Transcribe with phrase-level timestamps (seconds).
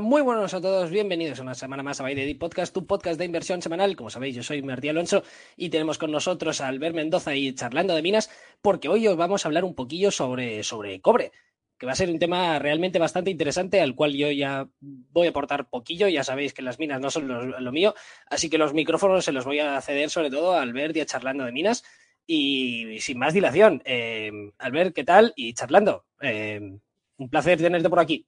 [0.00, 3.24] Muy buenos a todos, bienvenidos a una semana más a Deep Podcast, tu podcast de
[3.24, 3.94] inversión semanal.
[3.94, 5.22] Como sabéis, yo soy Martí Alonso
[5.56, 8.28] y tenemos con nosotros a Albert Mendoza y charlando de minas,
[8.60, 11.30] porque hoy os vamos a hablar un poquillo sobre, sobre cobre,
[11.78, 15.30] que va a ser un tema realmente bastante interesante, al cual yo ya voy a
[15.30, 16.08] aportar poquillo.
[16.08, 17.94] Ya sabéis que las minas no son lo, lo mío,
[18.28, 21.06] así que los micrófonos se los voy a ceder sobre todo a Albert y a
[21.06, 21.84] charlando de minas.
[22.26, 25.32] Y sin más dilación, eh, Albert, ¿qué tal?
[25.36, 26.60] Y charlando, eh,
[27.18, 28.26] un placer tenerte por aquí.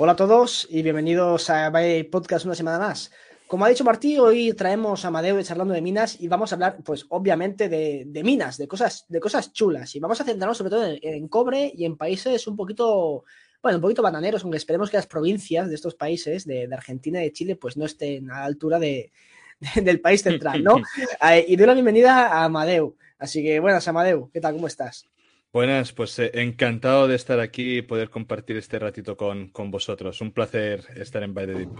[0.00, 3.10] Hola a todos y bienvenidos a Bay Podcast una semana más.
[3.48, 6.54] Como ha dicho Martí, hoy traemos a Amadeo de Charlando de Minas y vamos a
[6.54, 9.96] hablar, pues obviamente, de, de minas, de cosas, de cosas chulas.
[9.96, 13.24] Y vamos a centrarnos sobre todo en, en, cobre y en países un poquito,
[13.60, 17.20] bueno, un poquito bananeros, aunque esperemos que las provincias de estos países, de, de Argentina
[17.20, 19.10] y de Chile, pues no estén a la altura de,
[19.58, 20.76] de, del país central, ¿no?
[21.28, 22.94] eh, y doy la bienvenida a Amadeu.
[23.18, 24.54] Así que, buenas, Amadeu, ¿qué tal?
[24.54, 25.08] ¿Cómo estás?
[25.52, 30.20] Buenas, pues eh, encantado de estar aquí y poder compartir este ratito con, con vosotros.
[30.20, 31.70] Un placer estar en By the Deep.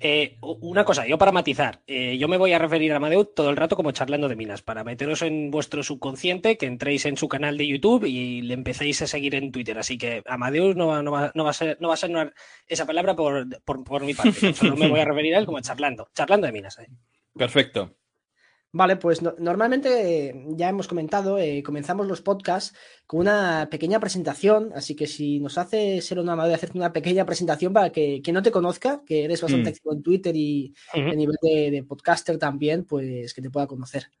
[0.00, 3.50] Eh, una cosa, yo para matizar, eh, yo me voy a referir a Amadeu todo
[3.50, 7.28] el rato como charlando de minas, para meteros en vuestro subconsciente, que entréis en su
[7.28, 9.76] canal de YouTube y le empecéis a seguir en Twitter.
[9.76, 12.10] Así que Amadeus no va, no va, no va a ser, no va a ser
[12.10, 12.32] una,
[12.68, 14.30] esa palabra por, por, por, mi parte.
[14.54, 16.78] Solo me voy a referir a él como charlando, charlando de minas.
[16.78, 16.86] Eh.
[17.36, 17.97] Perfecto.
[18.78, 22.76] Vale, pues no, normalmente eh, ya hemos comentado, eh, comenzamos los podcasts
[23.08, 26.92] con una pequeña presentación, así que si nos hace ser una amable de hacerte una
[26.92, 29.72] pequeña presentación para que, que no te conozca, que eres bastante mm.
[29.72, 31.10] activo en Twitter y uh -huh.
[31.10, 34.12] a nivel de, de, podcaster también, pues que te pueda conocer.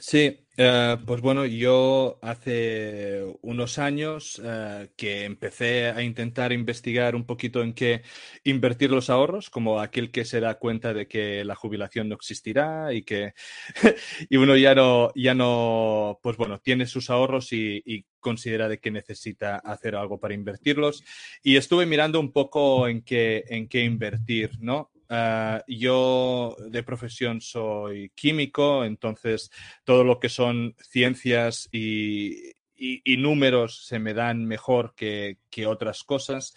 [0.00, 7.26] Sí, uh, pues bueno, yo hace unos años uh, que empecé a intentar investigar un
[7.26, 8.02] poquito en qué
[8.44, 12.92] invertir los ahorros, como aquel que se da cuenta de que la jubilación no existirá
[12.94, 13.32] y que
[14.30, 18.78] y uno ya no, ya no, pues bueno, tiene sus ahorros y, y considera de
[18.78, 21.02] que necesita hacer algo para invertirlos.
[21.42, 24.92] Y estuve mirando un poco en qué, en qué invertir, ¿no?
[25.10, 29.50] Uh, yo de profesión soy químico, entonces
[29.84, 36.04] todo lo que son ciencias y, y, números se me dan mejor que, que otras
[36.04, 36.54] cosas.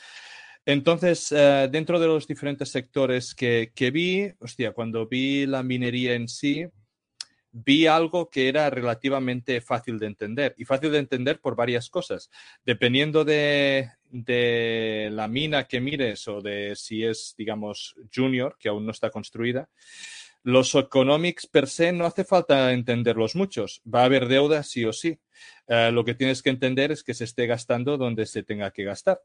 [0.65, 6.13] Entonces, uh, dentro de los diferentes sectores que, que, vi, hostia, cuando vi la minería
[6.13, 6.65] en sí,
[7.51, 12.29] vi algo que era relativamente fácil de entender y fácil de entender por varias cosas.
[12.65, 13.89] Dependiendo de,
[15.11, 19.69] la mina que mires o de si es, digamos, junior, que aún no está construida,
[20.43, 23.81] los economics per se no hace falta entenderlos muchos.
[23.85, 25.19] Va a haber deuda sí o sí.
[25.67, 28.83] Uh, lo que tienes que entender es que se esté gastando donde se tenga que
[28.83, 29.21] gastar.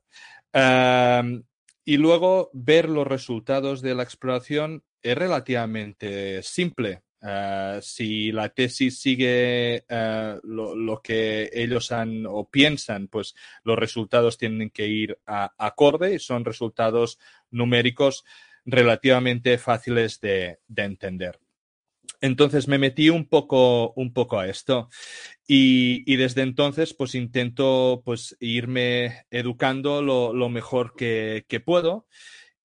[0.53, 1.43] Uh,
[1.85, 7.03] y luego ver los resultados de la exploración es relativamente simple.
[7.23, 13.35] Uh, si la tesis sigue uh, lo, lo, que ellos han o piensan, pues
[13.65, 17.19] los resultados tienen que ir a, acorde y son resultados
[17.51, 18.25] numéricos
[18.67, 21.41] relativamente fáciles de, de, entender.
[22.21, 24.91] Entonces me metí un poco, un poco a esto
[25.47, 32.07] y, y, desde entonces pues intento pues irme educando lo, lo mejor que, que puedo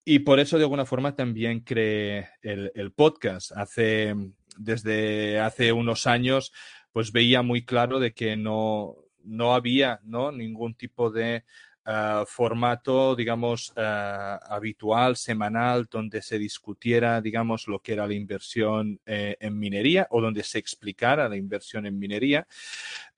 [0.04, 3.52] y por eso de alguna forma también creé el, el podcast.
[3.52, 4.14] Hace
[4.58, 6.52] desde hace unos años,
[6.92, 10.32] pues veía muy claro de que no, no había ¿no?
[10.32, 11.44] ningún tipo de
[11.86, 19.00] uh, formato, digamos, uh, habitual, semanal, donde se discutiera, digamos, lo que era la inversión
[19.06, 22.46] eh, en minería o donde se explicara la inversión en minería.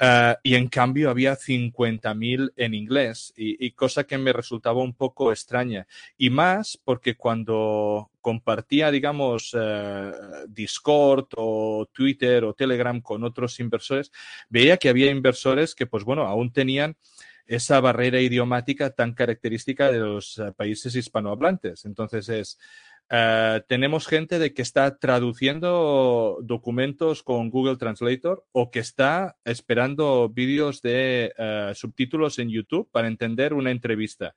[0.01, 5.31] Uh, y en cambio había 50.000 en inglés y, cosa que me resultaba un poco
[5.31, 5.87] extraña.
[6.17, 9.57] Y más porque cuando compartía, digamos,
[10.49, 14.11] Discord o Twitter o Telegram con otros inversores,
[14.49, 16.97] veía que había inversores que, pues bueno, aún tenían
[17.47, 21.85] esa barrera idiomática tan característica de los eh, países hispanohablantes.
[21.85, 22.59] Entonces es,
[23.11, 30.31] eh, tenemos gente de que está traduciendo documentos con Google Translator o que está esperando
[30.31, 34.35] vídeos de eh, subtítulos en YouTube para entender una entrevista.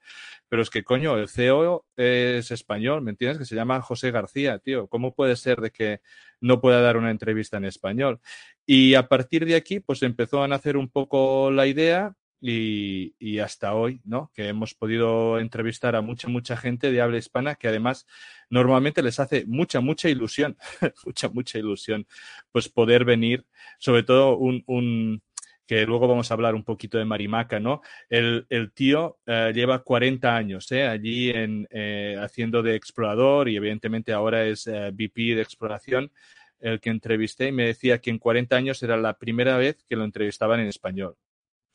[0.50, 3.38] Pero es que, coño, el CEO es español, ¿me entiendes?
[3.38, 4.88] Que se llama José García, tío.
[4.88, 6.02] ¿Cómo puede ser de que
[6.42, 8.20] no pueda dar una entrevista en español?
[8.66, 13.74] Y a partir de aquí, pues empezó a nacer un poco la idea y, hasta
[13.74, 14.32] hoy, ¿no?
[14.34, 18.06] Que hemos podido entrevistar a mucha, mucha gente de habla hispana que además
[18.50, 20.58] normalmente les hace mucha, mucha ilusión,
[21.06, 22.08] mucha, mucha ilusión,
[22.52, 23.46] pues poder venir,
[23.80, 25.22] sobre todo un,
[25.66, 27.82] que luego vamos a hablar un poquito de Marimaca, ¿no?
[28.10, 30.88] El, tío eh, lleva 40 años ¿eh?
[30.88, 36.12] allí en, eh, haciendo de explorador y evidentemente ahora es VP de exploración,
[36.60, 39.96] el que entrevisté y me decía que en 40 años era la primera vez que
[39.96, 41.16] lo entrevistaban en español.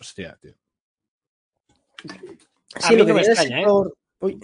[0.02, 0.54] Hostia, tío.
[2.82, 3.66] a mí no me extraña, ¿eh?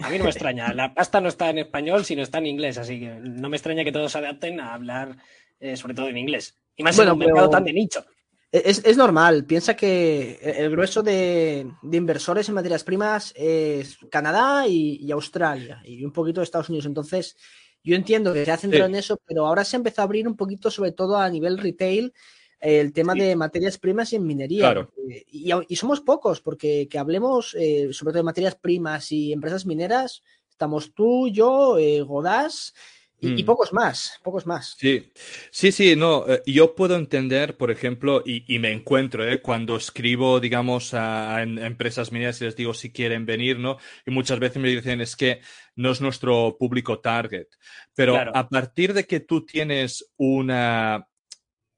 [0.01, 0.73] A mí no me extraña.
[0.73, 3.83] La pasta no está en español, sino está en inglés, así que no me extraña
[3.83, 5.17] que todos se adapten a hablar,
[5.59, 6.57] eh, sobre todo en inglés.
[6.77, 8.05] Y más en un mercado tan de nicho.
[8.53, 9.43] Es, normal.
[9.43, 16.13] Piensa que el grueso de, inversores en materias primas es Canadá y, Australia y un
[16.13, 16.85] poquito de Estados Unidos.
[16.85, 17.35] Entonces,
[17.83, 20.37] yo entiendo que se ha centrado en eso, pero ahora se empezado a abrir un
[20.37, 22.13] poquito, sobre todo a nivel retail,
[22.59, 24.87] el tema de materias primas y en minería.
[25.31, 30.23] Y, somos pocos, porque que hablemos eh, sobre todo de materias primas y empresas mineras,
[30.49, 32.73] estamos tú, yo, eh, Godás.
[33.21, 33.45] Y, mm.
[33.45, 34.77] pocos más, pocos más.
[34.79, 35.11] Sí,
[35.51, 40.93] sí, sí, no, eh, yo puedo entender, por ejemplo, y, me encuentro, cuando escribo, digamos,
[40.93, 43.77] a, empresas mineras y les digo si quieren venir, ¿no?
[44.05, 45.41] Y muchas veces me dicen, es que
[45.75, 47.47] no es nuestro público target.
[47.93, 51.05] Pero a partir de que tú tienes una,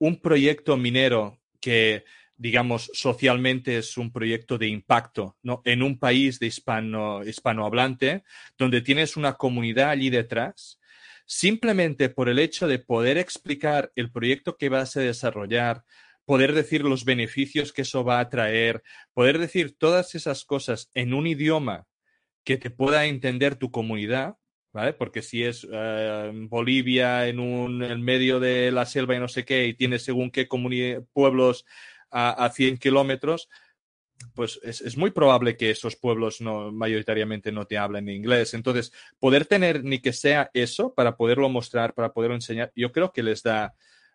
[0.02, 2.06] un proyecto minero que,
[2.36, 5.62] digamos, socialmente es un proyecto de impacto, ¿no?
[5.64, 8.24] En un país de hispano, hispanohablante,
[8.58, 10.80] donde tienes una comunidad allí detrás,
[11.28, 15.84] simplemente por el hecho de poder explicar el proyecto que vas a desarrollar,
[16.26, 18.82] poder decir los beneficios que eso va a traer,
[19.14, 21.86] poder decir todas esas cosas en un idioma
[22.44, 24.38] que te pueda entender tu comunidad,
[24.74, 24.94] ¿vale?
[24.94, 29.46] Porque si es eh, Bolivia en, un, en medio de la selva y no sé
[29.46, 30.48] qué, y tiene según qué
[31.14, 31.66] pueblos
[32.10, 33.50] a, a 100 kilómetros,
[34.34, 38.54] pues es, muy probable que esos pueblos no, mayoritariamente no te hablen inglés.
[38.54, 43.12] Entonces, poder tener ni que sea eso para poderlo mostrar, para poderlo enseñar, yo creo
[43.12, 43.74] que les da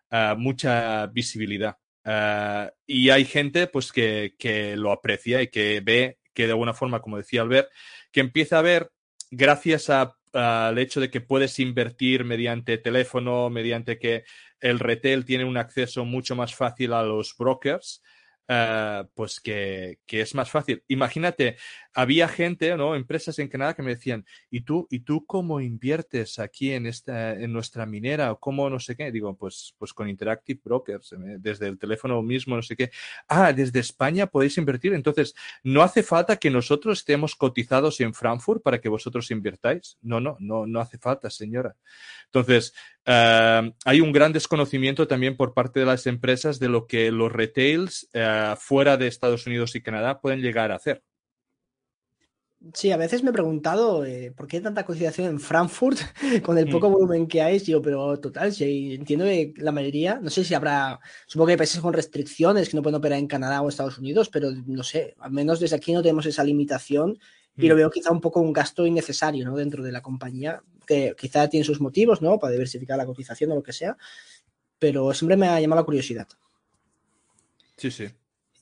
[0.09, 1.77] ah, mucha visibilidad.
[2.03, 6.73] Ah, y hay gente pues que, que, lo aprecia y que ve que de alguna
[6.73, 7.69] forma, como decía Albert,
[8.11, 8.91] que empieza a ver,
[9.31, 14.23] gracias a al hecho de que puedes invertir mediante teléfono, mediante que
[14.59, 18.03] el retail tiene un acceso mucho más fácil a los brokers,
[18.47, 20.83] eh, pues que, que, es más fácil.
[20.87, 21.57] Imagínate,
[21.93, 22.95] había gente, ¿no?
[22.95, 27.33] Empresas en Canadá que me decían, ¿y tú, ¿y tú cómo inviertes aquí en esta,
[27.33, 28.31] en nuestra minera?
[28.31, 29.11] ¿O cómo no sé qué?
[29.11, 31.37] Digo, pues, pues con Interactive Brokers, ¿eh?
[31.39, 32.91] desde el teléfono mismo, no sé qué.
[33.27, 34.93] Ah, desde España podéis invertir.
[34.93, 39.97] Entonces, no hace falta que nosotros estemos cotizados en Frankfurt para que vosotros invirtáis.
[40.01, 41.75] No, no, no, no hace falta, señora.
[42.25, 42.73] Entonces,
[43.09, 47.31] eh, hay un gran desconocimiento también por parte de las empresas de lo que los
[47.31, 51.01] retails eh, fuera de Estados Unidos y Canadá pueden llegar a hacer.
[52.73, 55.99] Sí, a veces me he preguntado eh, por qué hay tanta cotización en Frankfurt
[56.43, 56.93] con el poco mm.
[56.93, 57.59] volumen que hay.
[57.59, 61.57] Yo, pero total, si entiendo que la mayoría, no sé si habrá, supongo que hay
[61.57, 65.15] países con restricciones que no pueden operar en Canadá o Estados Unidos, pero no sé,
[65.19, 67.17] al menos desde aquí no tenemos esa limitación
[67.57, 67.77] y lo mm.
[67.77, 69.55] veo quizá un poco un gasto innecesario ¿no?
[69.55, 72.39] dentro de la compañía, que quizá tiene sus motivos ¿no?
[72.39, 73.97] para diversificar la cotización o lo que sea,
[74.79, 76.27] pero siempre me ha llamado la curiosidad.
[77.75, 78.07] Sí, sí.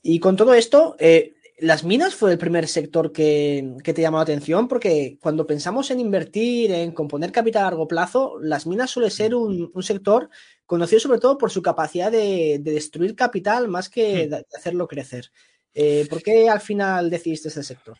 [0.02, 4.22] Y con todo esto, eh, ¿las minas fue el primer sector que, te llamó la
[4.22, 4.68] atención?
[4.68, 9.34] Porque cuando pensamos en invertir, en componer capital a largo plazo, las minas suele ser
[9.34, 10.30] un, sector
[10.64, 14.30] conocido sobre todo por su capacidad de, destruir capital más que hmm.
[14.30, 15.30] de hacerlo crecer.
[15.74, 17.98] Eh, ¿Por qué al final decidiste ese sector?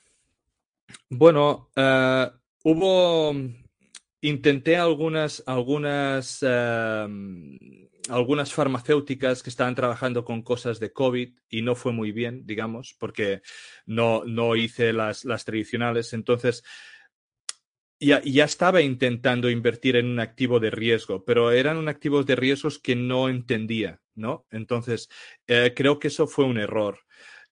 [1.11, 2.31] Bueno, eh,
[2.65, 3.35] hubo.
[4.23, 7.59] Intenté algunas, algunas, em,
[8.09, 12.97] algunas farmacéuticas que estaban trabajando con cosas de COVID y no fue muy bien, digamos,
[12.99, 13.43] porque
[13.85, 16.13] no, no hice las, las tradicionales.
[16.13, 16.65] Entonces,
[18.01, 22.37] ya, ya, estaba intentando invertir en un activo de riesgo, pero eran un activos de
[22.37, 24.47] riesgos que no entendía, ¿no?
[24.51, 25.09] Entonces,
[25.47, 26.99] eh, creo que eso fue un error.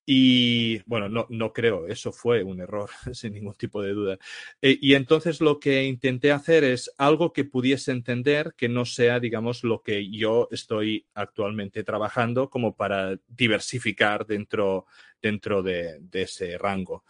[0.07, 4.19] Y bueno, no, no creo, eso fue un error, sin ningún tipo de duda.
[4.61, 9.19] Eh, y entonces lo que intenté hacer es algo que pudiese entender que no sea,
[9.19, 14.87] digamos, lo que yo estoy actualmente trabajando como para diversificar dentro,
[15.23, 17.05] dentro de, ese rango.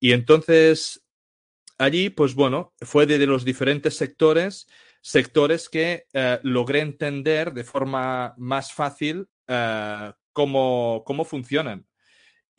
[0.00, 1.04] Y entonces
[1.78, 4.66] allí, pues bueno, fue de, los diferentes sectores,
[5.00, 11.86] sectores que eh, logré entender de forma más fácil eh, cómo, cómo funcionan.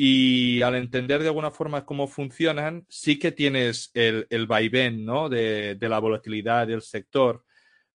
[0.03, 5.29] Y al entender de alguna forma cómo funcionan, sí que tienes el, el vaivén ¿no?
[5.29, 7.45] de, de, la volatilidad del sector.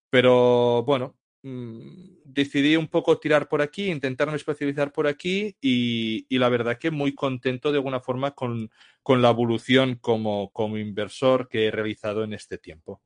[0.09, 1.81] Pero bueno, mmm,
[2.23, 6.93] decidí un poco tirar por aquí, intentarme especializar por aquí y, y, la verdad que
[6.93, 8.71] muy contento de alguna forma con,
[9.03, 13.03] con la evolución como, como inversor que he realizado en este tiempo.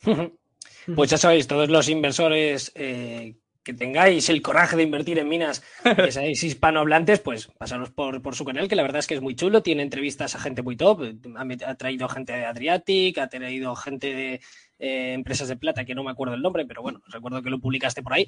[0.96, 5.62] Pues ya sabéis, todos los inversores eh, que tengáis el coraje de invertir en minas,
[5.96, 9.20] que seáis hispanohablantes, pues pasaros por, por, su canal, que la verdad es que es
[9.20, 11.02] muy chulo, tiene entrevistas a gente muy top,
[11.36, 14.40] ha, ha traído gente de Adriatic, ha traído gente de
[14.78, 17.60] eh, empresas de plata, que no me acuerdo el nombre, pero bueno, recuerdo que lo
[17.60, 18.26] publicaste por ahí.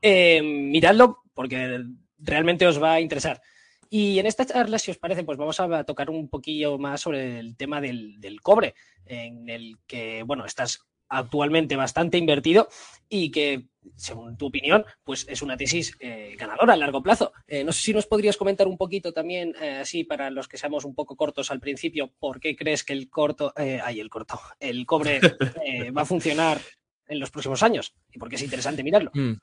[0.00, 1.84] Eh, miradlo, porque
[2.18, 3.42] realmente os va a interesar.
[3.90, 7.38] Y en esta charla, si os parece, pues vamos a tocar un poquillo más sobre
[7.38, 8.74] el tema del, del cobre,
[9.04, 12.68] en el que, bueno, estás actualmente bastante invertido
[13.08, 17.32] y que, según tu opinión, pues es una tesis eh, ganadora a largo plazo.
[17.46, 20.56] Eh, no sé si nos podrías comentar un poquito también, eh, así para los que
[20.56, 24.40] seamos un poco cortos al principio, ¿por qué crees que el corto, ay, el corto,
[24.58, 25.20] el cobre
[25.96, 26.58] va a funcionar
[27.06, 27.94] en los próximos años?
[28.10, 29.10] Y por qué es interesante mirarlo.
[29.12, 29.34] Mm.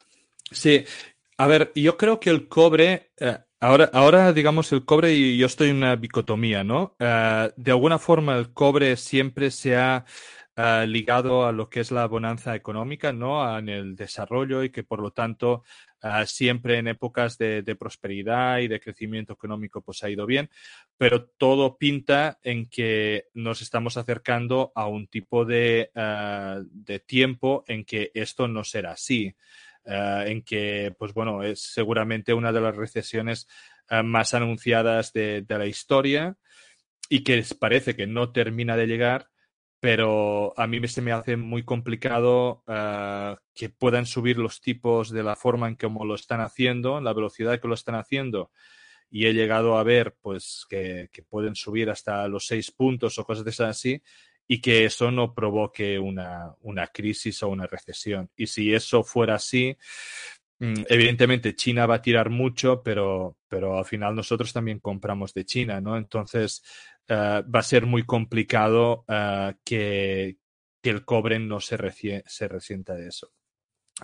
[0.52, 0.84] Sí,
[1.38, 3.12] a ver, yo creo que el cobre,
[3.60, 6.96] ahora, ahora digamos el cobre y yo estoy en una dicotomía, ¿no?
[6.98, 10.06] de alguna forma el cobre siempre se ha
[10.60, 13.58] uh, ligado a lo que es la bonanza económica, ¿no?
[13.58, 15.64] En el desarrollo y que por lo tanto
[16.04, 20.50] uh, siempre en épocas de, prosperidad y de crecimiento económico pues ha ido bien,
[20.98, 27.64] pero todo pinta en que nos estamos acercando a un tipo de, uh, de tiempo
[27.68, 29.34] en que esto no será así.
[29.86, 33.48] en que, pues bueno, es seguramente una de las recesiones
[34.04, 36.36] más anunciadas de, de la historia
[37.10, 39.30] y que parece que no termina de llegar
[39.80, 45.24] pero a mí se me hace muy complicado uh, que puedan subir los tipos de
[45.24, 48.52] la forma en cómo lo están haciendo, la velocidad que lo están haciendo.
[49.10, 53.26] Y he llegado a ver pues que, que pueden subir hasta los seis puntos o
[53.26, 54.02] cosas de esas así
[54.52, 58.32] y que eso no provoque una, una crisis o una recesión.
[58.36, 59.78] Y si eso fuera así,
[60.60, 65.46] mm, Evidentemente China va a tirar mucho, pero, pero al final nosotros también compramos de
[65.46, 65.96] China, ¿no?
[65.98, 66.64] Entonces,
[67.10, 70.38] uh, va a ser muy complicado uh, que,
[70.82, 71.78] que, el cobre no se,
[72.26, 73.32] se resienta de eso.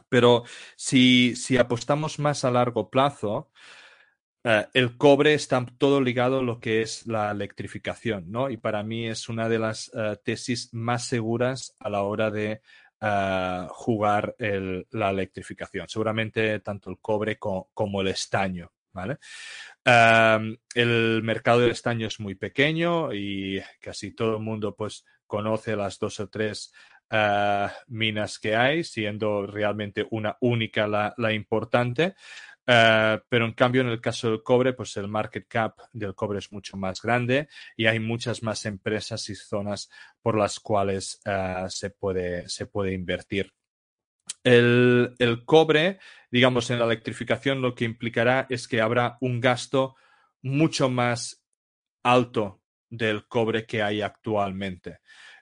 [0.10, 0.44] Pero
[0.76, 3.52] si, si, apostamos más a largo plazo,
[4.44, 8.50] uh, el cobre está todo ligado a lo que es la electrificación, ¿no?
[8.50, 9.92] Y para mí es una de las
[10.24, 12.62] tesis más seguras a la hora de
[13.70, 15.88] jugar la electrificación.
[15.88, 18.75] Seguramente tanto el cobre co como el estaño.
[18.96, 25.76] Um, el mercado del estaño es muy pequeño y casi todo el mundo pues conoce
[25.76, 26.74] las dos o tres
[27.12, 32.16] uh, minas que hay, siendo realmente una única la, importante.
[32.68, 36.40] Uh, pero en cambio, en el caso del cobre, pues el market cap del cobre
[36.40, 37.48] es mucho más grande
[37.78, 42.94] y hay muchas más empresas y zonas por las cuales uh, se, puede, se puede
[42.94, 43.54] invertir.
[44.46, 45.98] El, el, cobre,
[46.30, 49.96] digamos, en la electrificación lo que implicará es que habrá un gasto
[50.44, 51.44] mucho más
[52.04, 55.00] alto del cobre que hay actualmente.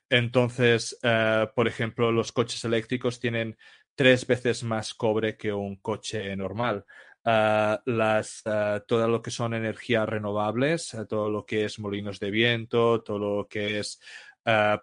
[0.09, 3.57] Entonces, uh, por ejemplo, los coches eléctricos tienen
[3.95, 6.85] tres veces más cobre que un coche normal.
[7.25, 12.31] Uh, las, uh, todo lo que son energías renovables, todo lo que es molinos de
[12.31, 13.99] viento, todo lo que es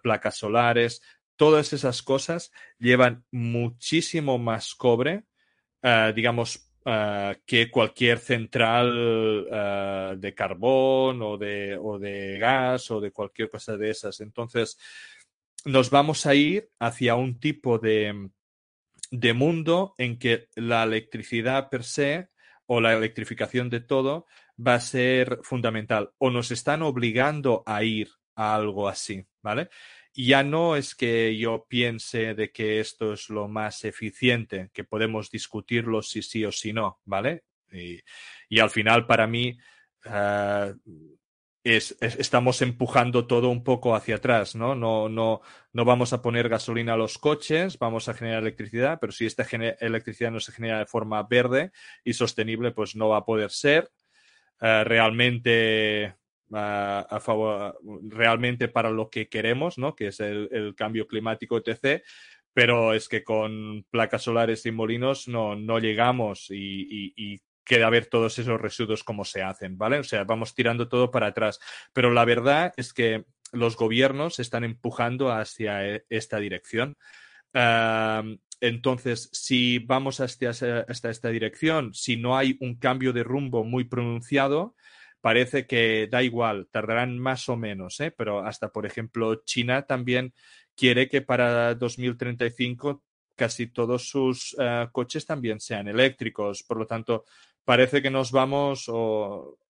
[0.01, 1.03] placas solares,
[1.35, 5.23] todas esas cosas llevan muchísimo más cobre,
[5.83, 13.49] uh, digamos, uh, que cualquier central uh, de carbón o de, gas o de cualquier
[13.49, 14.21] cosa de esas.
[14.21, 14.77] Entonces,
[15.65, 18.31] nos vamos a ir hacia un tipo de
[19.33, 22.29] mundo en que la electricidad per se
[22.65, 24.25] o la electrificación de todo
[24.65, 29.69] va a ser fundamental o nos están obligando a ir a algo así, ¿vale?
[30.13, 35.31] Ya no es que yo piense de que esto es lo más eficiente, que podemos
[35.31, 37.43] discutirlo si sí o si no, ¿vale?
[37.71, 39.57] Y, al final para mí
[40.05, 40.73] uh,
[41.63, 44.75] es, es, estamos empujando todo un poco hacia atrás, ¿no?
[44.75, 45.41] No, no,
[45.71, 49.45] no vamos a poner gasolina a los coches, vamos a generar electricidad, pero si esta
[49.79, 51.71] electricidad no se genera de forma verde
[52.03, 53.89] y sostenible, pues no va a poder ser.
[54.59, 56.15] realmente
[56.53, 59.95] a favor, realmente para lo que queremos, ¿no?
[59.95, 62.03] que es el, cambio climático, etc.
[62.53, 68.07] Pero es que con placas solares y molinos no, no llegamos y, y, queda ver
[68.07, 69.99] todos esos residuos como se hacen, ¿vale?
[69.99, 71.59] O sea, vamos tirando todo para atrás.
[71.93, 76.97] Pero la verdad es que los gobiernos están empujando hacia e, esta dirección.
[78.59, 83.85] entonces, si vamos hasta, hasta, esta dirección, si no hay un cambio de rumbo muy
[83.85, 84.75] pronunciado,
[85.21, 88.11] parece que da igual, tardarán más o menos, ¿eh?
[88.11, 90.33] pero hasta, por ejemplo, China también
[90.75, 93.03] quiere que para 2035
[93.35, 96.63] casi todos sus eh, coches también sean eléctricos.
[96.63, 97.25] Por lo tanto,
[97.63, 98.91] parece que nos vamos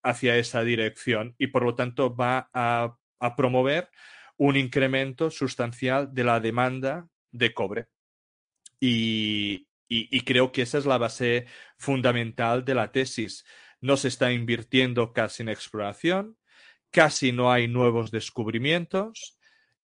[0.02, 2.96] hacia esa dirección y por lo tanto va a,
[3.36, 3.88] promover
[4.36, 7.86] un incremento sustancial de la demanda de cobre.
[8.80, 9.66] y,
[10.24, 13.44] creo que esa es la base fundamental de la tesis
[13.82, 16.38] no se está invirtiendo casi en exploración,
[16.90, 19.38] casi no hay nuevos descubrimientos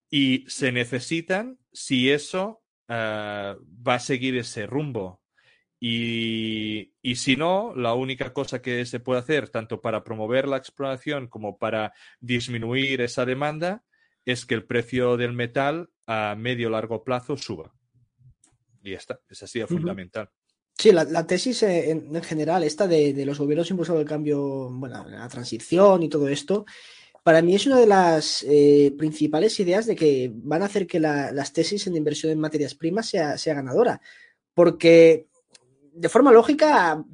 [0.09, 3.55] y se necesitan si eso eh,
[3.87, 5.21] va a seguir ese rumbo.
[5.81, 10.57] Y, y, si no, la única cosa que se puede hacer, tanto para promover la
[10.57, 13.85] exploración como para disminuir esa demanda,
[14.25, 17.73] es que el precio del metal a medio largo plazo suba.
[18.83, 20.31] Y ya está, es así de fundamental.
[20.79, 26.05] Sí, la, tesis en, general, esta de, los gobiernos impulsando el cambio, bueno, la transición
[26.05, 26.67] y todo esto,
[27.29, 31.01] para mí es una de las eh, principales ideas de que van a hacer que
[31.01, 34.01] las tesis en inversión en materias primas sea, ganadora.
[34.55, 35.27] Porque
[35.93, 37.05] de forma lógica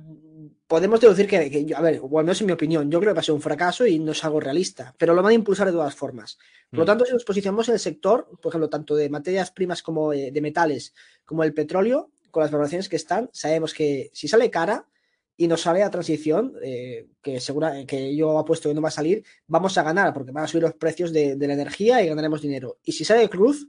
[0.66, 3.20] podemos deducir que, a ver, o al menos en mi opinión, yo creo que va
[3.20, 5.72] a ser un fracaso y no es algo realista, pero lo van a impulsar de
[5.72, 6.38] todas formas.
[6.70, 6.86] Por lo mm.
[6.86, 10.30] tanto, si nos posicionamos en el sector, por ejemplo, tanto de materias primas como eh,
[10.30, 10.94] de metales,
[11.24, 14.88] como el petróleo, con las valoraciones que están, sabemos que si sale cara
[15.36, 18.92] y nos sale a transición, eh, que segura, que yo apuesto que no va a
[18.92, 22.42] salir, vamos a ganar, porque van a subir los precios de, la energía y ganaremos
[22.42, 22.78] dinero.
[22.82, 23.68] Y si sale cruz,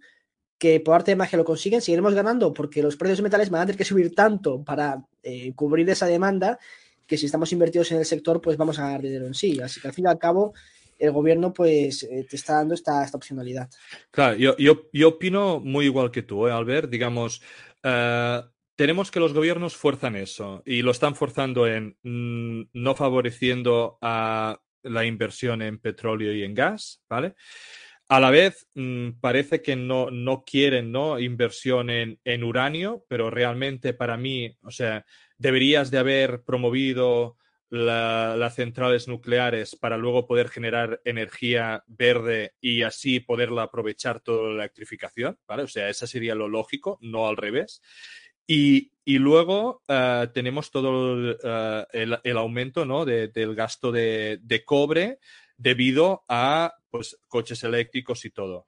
[0.57, 3.61] que por arte de magia lo consiguen, seguiremos ganando, porque los precios de metales van
[3.61, 6.57] a tener que subir tanto para eh, cubrir esa demanda,
[7.05, 9.59] que si estamos invertidos en el sector, pues vamos a ganar dinero en sí.
[9.61, 10.55] Así que al fin y al cabo,
[10.97, 13.69] el gobierno pues eh, te está dando esta, esta opcionalidad.
[14.11, 16.89] Claro, yo, yo, opino muy igual que tú, ¿eh, Albert.
[16.89, 17.41] Digamos,
[18.75, 24.59] tenemos que los gobiernos fuerzan eso y lo están forzando en mm, no favoreciendo a
[24.83, 27.35] la inversión en petróleo y en gas, ¿vale?
[28.07, 31.19] A la vez, mm, parece que no, no quieren ¿no?
[31.19, 35.05] inversión en, en, uranio, pero realmente para mí, o sea,
[35.37, 37.37] deberías de haber promovido
[37.69, 44.63] las centrales nucleares para luego poder generar energía verde y así poderla aprovechar toda la
[44.63, 45.63] electrificación, ¿vale?
[45.63, 47.81] O sea, eso sería lo lógico, no al revés.
[48.47, 51.85] Y, luego eh, tenemos todo eh,
[52.23, 53.05] el, aumento ¿no?
[53.05, 55.19] del gasto de, cobre
[55.57, 58.65] debido a pues, coches eléctricos y todo.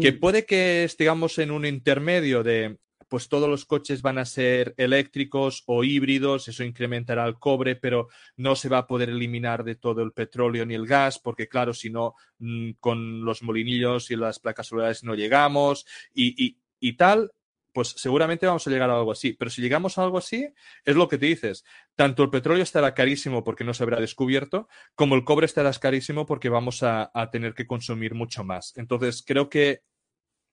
[0.00, 4.74] Que puede que estemos en un intermedio de pues todos los coches van a ser
[4.76, 9.76] eléctricos o híbridos, eso incrementará el cobre, pero no se va a poder eliminar de
[9.76, 14.16] todo el petróleo ni el gas, porque claro, si no, mm, con los molinillos y
[14.16, 17.30] las placas solares no llegamos y, y tal,
[17.74, 19.34] pues seguramente vamos a llegar a algo así.
[19.34, 20.48] Pero si llegamos a algo así,
[20.84, 21.64] es lo que te dices.
[21.96, 26.24] Tanto el petróleo estará carísimo porque no se habrá descubierto, como el cobre estará carísimo
[26.24, 28.72] porque vamos a, tener que consumir mucho más.
[28.76, 29.82] Entonces, creo que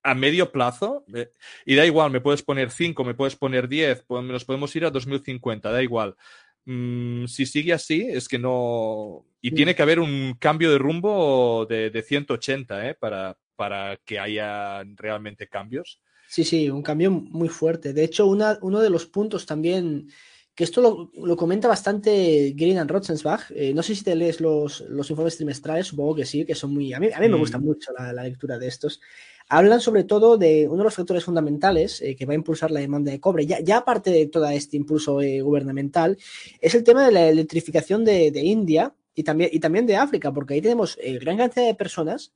[0.02, 1.30] a medio plazo, eh,
[1.64, 4.90] y da igual, me puedes poner 5, me puedes poner 10, nos podemos ir a
[4.90, 6.16] 2050, da igual.
[6.64, 9.24] Mm, si sigue así, es que no.
[9.40, 12.94] Y tiene que haber un cambio de rumbo de, de 180 ¿eh?
[12.94, 16.00] para, para que haya realmente cambios.
[16.32, 17.92] Sí, sí, un cambio muy fuerte.
[17.92, 20.08] De hecho, una, uno de los puntos también,
[20.54, 24.80] que esto lo, comenta bastante Green and Rotzensbach, eh, no sé si te lees los,
[24.88, 26.94] los, informes trimestrales, supongo que sí, que son muy...
[26.94, 27.64] A mí, a mí me gusta mm.
[27.64, 29.02] mucho la, lectura de estos.
[29.50, 32.80] Hablan sobre todo de uno de los factores fundamentales eh, que va a impulsar la
[32.80, 36.16] demanda de cobre, ya, ya aparte de todo este impulso eh, gubernamental,
[36.62, 40.32] es el tema de la electrificación de, de, India y también, y también de África,
[40.32, 42.32] porque ahí tenemos gran cantidad de personas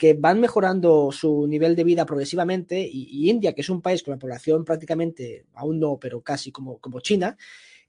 [0.00, 4.12] que van mejorando su nivel de vida progresivamente y, India, que es un país con
[4.12, 7.36] la población prácticamente, aún no, pero casi como, como China,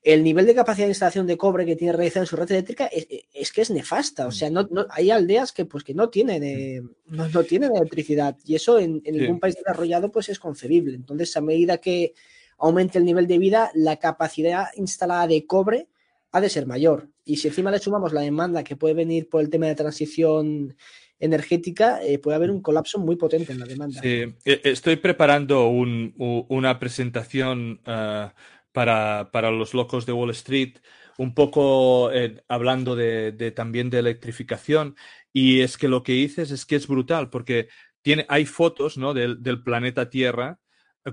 [0.04, 2.88] el nivel de capacidad de instalación de cobre que tiene realizado en su red eléctrica
[2.88, 4.28] es, que es nefasta.
[4.28, 8.36] O sea, no, hay aldeas que, pues, que no, tienen, eh, no, no, tienen electricidad
[8.43, 10.95] y eso en, en ningún país desarrollado pues, es concebible.
[10.97, 12.13] Entonces, a medida que
[12.58, 15.88] aumente el nivel de vida, la capacidad instalada de cobre
[16.34, 17.08] ha de ser mayor.
[17.24, 20.76] Y si encima le sumamos la demanda que puede venir por el tema de transición
[21.21, 24.01] energética, eh, puede haber un colapso muy potente en la demanda.
[24.01, 28.29] Sí, e, estoy preparando una presentación eh,
[28.73, 30.79] para, los locos de Wall Street,
[31.17, 34.95] un poco eh, hablando de, también de electrificación,
[35.31, 37.69] y es que lo que dices es que es brutal, porque
[38.01, 39.13] tiene, hay fotos ¿no?
[39.13, 40.60] del, del planeta Tierra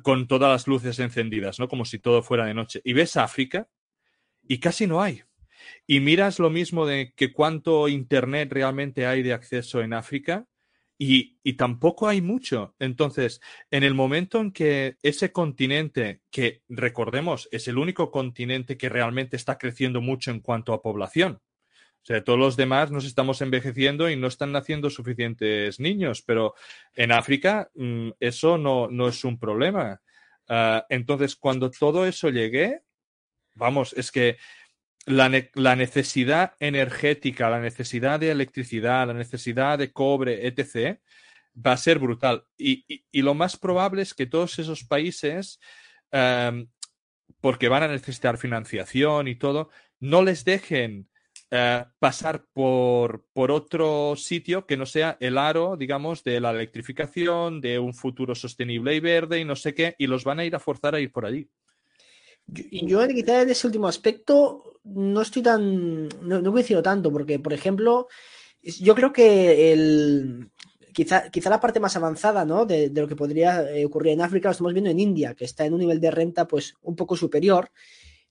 [0.03, 1.69] con todas las luces encendidas, ¿no?
[1.69, 2.81] Como si todo fuera de noche.
[2.85, 3.69] Y ves África
[4.47, 5.23] y casi no hay.
[5.87, 10.47] Y miras lo mismo de que cuánto Internet realmente hay de acceso en África
[10.99, 12.75] y, y, tampoco hay mucho.
[12.81, 18.89] Entonces, en el momento en que ese continente, que recordemos es el único continente que
[18.89, 21.41] realmente está creciendo mucho en cuanto a población,
[22.03, 26.55] o sea, todos los demás nos estamos envejeciendo y no están naciendo suficientes niños, pero
[26.95, 30.01] en África mm, eso no, no, es un problema.
[30.49, 32.81] Uh, entonces, cuando todo eso llegue,
[33.55, 34.39] vamos, es que
[35.09, 40.99] la, la, necesidad energética, la necesidad de electricidad, la necesidad de cobre, etc.,
[41.55, 42.45] va a ser brutal.
[42.57, 45.59] Y, y, lo más probable es que todos esos países,
[46.13, 46.67] um,
[47.41, 51.09] porque van a necesitar financiación y todo, no les dejen
[51.51, 57.61] uh, pasar por, por, otro sitio que no sea el aro, digamos, de la electrificación,
[57.61, 60.55] de un futuro sostenible y verde y no sé qué, y los van a ir
[60.55, 61.49] a forzar a ir por allí.
[62.47, 66.09] Yo, yo quizá en ese último aspecto no estoy tan.
[66.23, 68.09] No, no coincido tanto, porque, por ejemplo,
[68.63, 70.51] yo creo que el.
[70.93, 72.67] Quizá, quizá la parte más avanzada ¿no?
[72.67, 75.45] de, de, lo que podría eh, ocurrir en África lo estamos viendo en India, que
[75.45, 77.71] está en un nivel de renta pues un poco superior,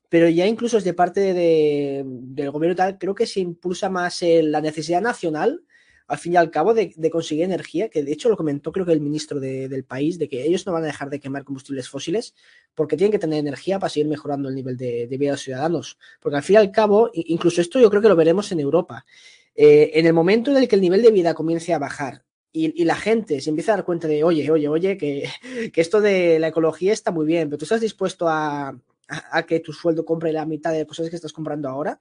[0.10, 4.52] pero ya incluso desde parte de, del gobierno tal, creo que se impulsa más el,
[4.52, 5.64] la necesidad nacional
[6.08, 8.94] al fin y al cabo de, conseguir energía, que de hecho lo comentó creo que
[8.94, 11.90] el ministro de, del país, de que ellos no van a dejar de quemar combustibles
[11.90, 12.34] fósiles
[12.74, 15.98] porque tienen que tener energía para seguir mejorando el nivel de, vida de los ciudadanos.
[16.22, 19.06] Porque al fin y al cabo, incluso esto yo creo que lo veremos en Europa.
[19.54, 22.86] Eh, en el momento en el que el nivel de vida comience a bajar y,
[22.86, 25.30] la gente se empieza a dar cuenta de, oye, oye, oye, que,
[25.76, 29.60] esto de la ecología está muy bien, pero tú estás dispuesto a, a, a que
[29.60, 32.00] tu sueldo compre la mitad de cosas que estás comprando ahora,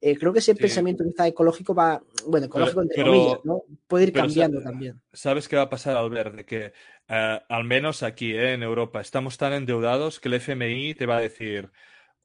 [0.00, 0.58] eh, creo que ese sí.
[0.58, 3.64] pensamiento quizá ecológico va, bueno, ecológico entre pero, comillas, ¿no?
[3.86, 5.00] Puede ir cambiando también.
[5.12, 6.36] ¿Sabes qué va a pasar, Albert?
[6.36, 6.72] De que
[7.10, 11.18] uh, al menos aquí eh, en Europa estamos tan endeudados que el FMI te va
[11.18, 11.70] a decir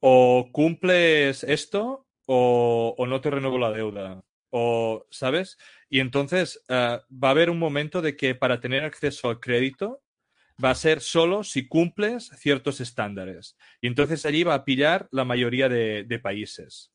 [0.00, 4.22] o cumples esto o, o no te renuevo la deuda.
[4.50, 5.58] O, ¿sabes?
[5.90, 10.02] Y entonces uh, va a haber un momento de que para tener acceso al crédito
[10.62, 13.58] va a ser solo si cumples ciertos estándares.
[13.82, 16.90] Y entonces allí va a pillar la mayoría de, de países.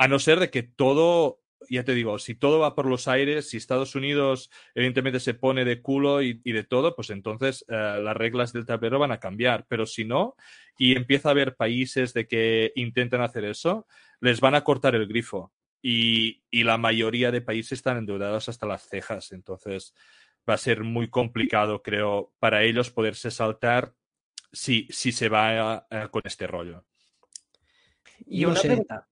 [0.00, 3.50] A no ser de que todo, ya te digo, si todo va por los aires,
[3.50, 8.00] si Estados Unidos evidentemente se pone de culo y, y de todo, pues entonces uh,
[8.00, 9.66] las reglas del tablero van a cambiar.
[9.68, 10.36] Pero si no,
[10.78, 13.86] y empieza a haber países de que intentan hacer eso,
[14.20, 15.52] les van a cortar el grifo.
[15.82, 19.32] Y, y la mayoría de países están endeudados hasta las cejas.
[19.32, 19.94] Entonces
[20.48, 23.92] va a ser muy complicado, creo, para ellos poderse saltar
[24.50, 26.86] si, si se va con este rollo.
[28.26, 29.08] Y una pregunta,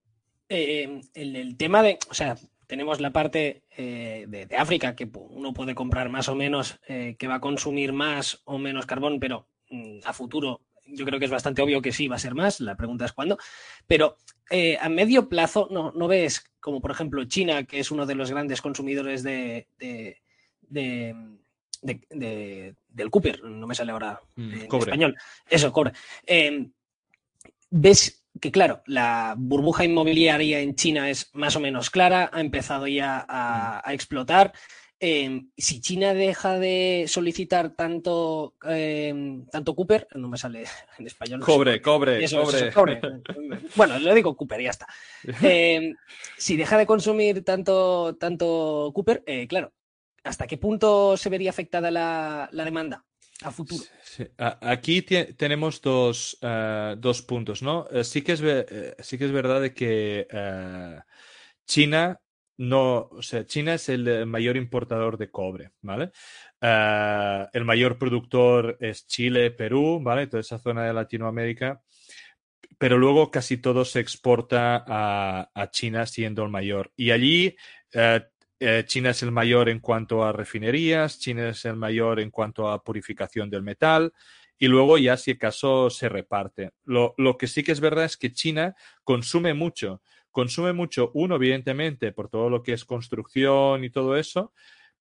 [0.48, 2.37] eh, el, el, tema de, o sea,
[2.68, 7.16] tenemos la parte eh, de, de, África que uno puede comprar más o menos, eh,
[7.18, 11.24] que va a consumir más o menos carbón, pero mm, a futuro yo creo que
[11.24, 13.38] es bastante obvio que sí va a ser más, la pregunta es cuándo,
[13.87, 14.16] pero
[14.50, 18.14] eh, a medio plazo no, no, ves como por ejemplo China, que es uno de
[18.14, 20.22] los grandes consumidores de, de,
[20.70, 21.14] de
[22.88, 24.90] del Cooper, no me sale ahora mm, en cobre.
[24.90, 25.16] español,
[25.48, 25.92] eso, cobre.
[26.26, 26.68] Eh,
[27.70, 32.87] ¿Ves que claro, la burbuja inmobiliaria en China es más o menos clara, ha empezado
[32.87, 34.53] ya a, a explotar.
[35.01, 40.64] Eh, si China deja de solicitar tanto, eh, tanto Cooper, no me sale
[40.98, 41.40] en español.
[41.40, 42.68] Cobre, no cobre, eso, cobre.
[42.68, 43.01] Eso, cobre.
[43.77, 44.87] bueno, le digo Cooper y ya está.
[45.42, 45.94] Eh,
[46.37, 49.72] si deja de consumir tanto, tanto Cooper, eh, claro,
[50.24, 53.05] ¿hasta qué punto se vería afectada la, la demanda?
[54.61, 57.87] Aquí tenemos dos, uh, dos, puntos, ¿no?
[57.90, 58.64] Uh, sí, que es uh,
[58.98, 60.98] sí que es verdad de que eh,
[61.64, 62.20] China
[62.57, 66.11] no, o sea, China es el mayor importador de cobre, ¿vale?
[66.61, 70.27] el mayor productor es Chile, Perú, ¿vale?
[70.27, 71.81] Toda esa zona de Latinoamérica.
[72.79, 76.92] Pero luego casi todo se exporta a, a China siendo el mayor.
[76.96, 77.57] Y allí
[78.61, 82.68] eh, China es el mayor en cuanto a refinerías, China es el mayor en cuanto
[82.68, 84.12] a purificación del metal
[84.59, 86.73] y luego ya si acaso se reparte.
[86.85, 90.03] Lo, lo, que sí que es verdad es que China consume mucho.
[90.31, 94.53] Consume mucho, uno, evidentemente, por todo lo que es construcción y todo eso,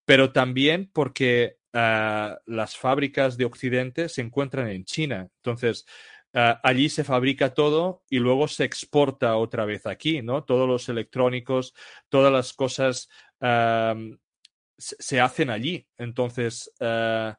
[0.06, 5.28] pero también porque uh, las fábricas de Occidente se encuentran en China.
[5.38, 5.86] Entonces,
[6.34, 10.44] Uh, allí se fabrica todo y luego se exporta otra vez aquí, ¿no?
[10.44, 11.74] Todos los electrónicos,
[12.10, 13.10] todas las cosas
[13.42, 14.18] uh,
[14.78, 15.88] se hacen allí.
[15.98, 17.34] Entonces, uh,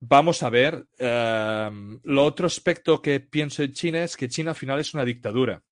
[0.00, 0.86] vamos a ver.
[0.98, 5.62] lo otro aspecto que pienso en China es que China al final es una dictadura.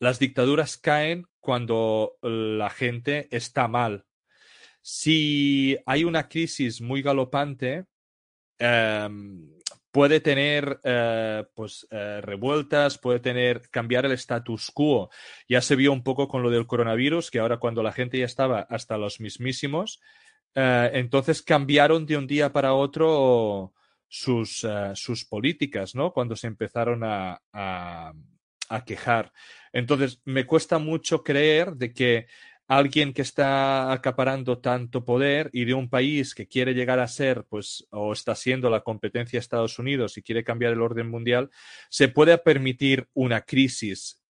[0.00, 4.04] las dictaduras caen cuando la gente está mal.
[4.80, 7.86] Si hay una crisis muy galopante,
[8.58, 9.50] em,
[9.94, 15.08] puede tener eh, pues, eh, revueltas, puede tener cambiar el status quo.
[15.48, 18.24] Ya se vio un poco con lo del coronavirus, que ahora cuando la gente ya
[18.24, 20.00] estaba hasta los mismísimos,
[20.56, 23.72] eh, entonces cambiaron de un día para otro
[24.08, 26.12] sus, sus políticas, ¿no?
[26.12, 29.32] Cuando se empezaron a, a quejar.
[29.72, 32.26] Entonces, me cuesta mucho creer de que
[32.66, 37.44] alguien que está acaparando tanto poder y de un país que quiere llegar a ser,
[37.48, 41.50] pues, o está siendo la competencia de Estados Unidos y quiere cambiar el orden mundial,
[41.90, 44.22] se puede permitir una crisis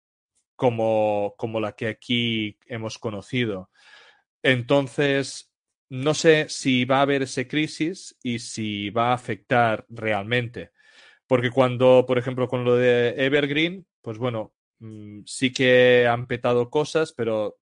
[0.57, 3.71] como, como la que aquí hemos conocido.
[4.43, 5.53] Entonces,
[5.89, 10.73] no sé si va a haber esa crisis y si va a afectar realmente.
[11.27, 16.71] Porque cuando, por ejemplo, con lo de Evergreen, pues bueno, mm, sí que han petado
[16.71, 17.59] cosas, pero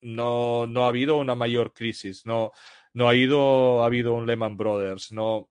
[0.00, 2.52] no, no ha habido una mayor crisis, no,
[2.92, 5.48] no ha, ido, ha habido un Lehman Brothers, no,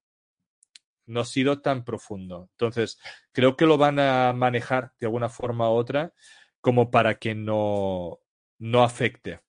[1.05, 2.49] no ha sido tan profundo.
[2.51, 2.99] Entonces,
[3.31, 6.13] creo que lo van a manejar de alguna forma u otra
[6.61, 8.19] como para que no,
[8.57, 9.41] no afecte.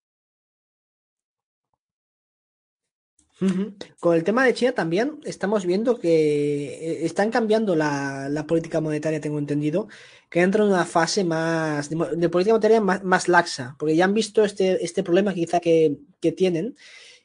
[4.01, 9.21] Con el tema de China también estamos viendo que eh, están cambiando la, política monetaria,
[9.21, 9.89] tengo entendido,
[10.31, 14.43] que entra en una fase más de, política monetaria más, laxa, porque ya han visto
[14.43, 15.99] este, este problema quizá que,
[16.35, 16.77] tienen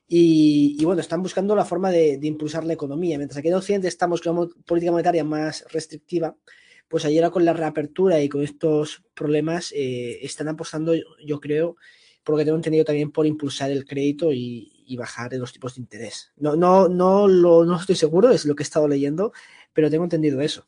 [0.07, 3.17] y, bueno, están buscando la forma de, impulsar la economía.
[3.17, 6.35] Mientras aquí en Occidente estamos con una política monetaria más restrictiva,
[6.89, 10.93] pues ayer con la reapertura y con estos problemas eh, están apostando,
[11.25, 11.77] yo creo,
[12.23, 16.31] porque tengo entendido también por impulsar el crédito y, bajar los tipos de interés.
[16.37, 19.33] No, no, no, lo, no estoy seguro, es lo que he estado leyendo,
[19.73, 20.67] pero tengo entendido eso.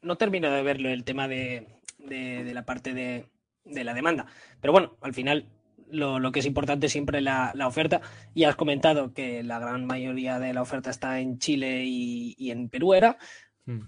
[0.00, 1.66] No termino de verlo el tema de,
[2.00, 3.28] la parte de,
[3.64, 4.26] la demanda,
[4.60, 5.46] pero bueno, al final
[5.92, 8.00] lo, que es importante siempre es la, oferta.
[8.34, 12.68] Y has comentado que la gran mayoría de la oferta está en Chile y, en
[12.68, 13.18] Perú, ¿era?
[13.66, 13.82] Hmm.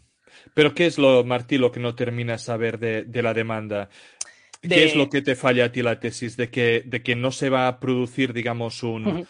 [0.53, 3.89] Pero ¿qué es lo, Martí, lo que no terminas de saber de, la demanda?
[4.69, 6.37] ¿Qué es lo que te falla a ti la tesis?
[6.37, 9.27] De que, de que no se va a producir, digamos, un...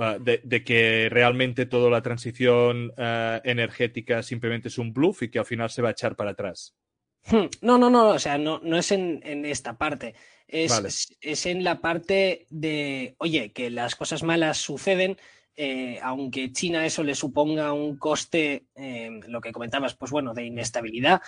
[0.00, 5.40] Ah, de, que realmente toda la transición ah, energética simplemente es un bluff y que
[5.40, 6.76] al final se va a echar para atrás.
[7.26, 7.46] Hmm.
[7.62, 10.14] No, no, no, o sea, no, no es en, esta parte.
[10.46, 15.18] Es, es, en la parte de, oye, que las cosas malas suceden,
[15.56, 20.44] eh, aunque China eso le suponga un coste, eh, lo que comentabas, pues bueno, de
[20.44, 21.20] inestabilidad,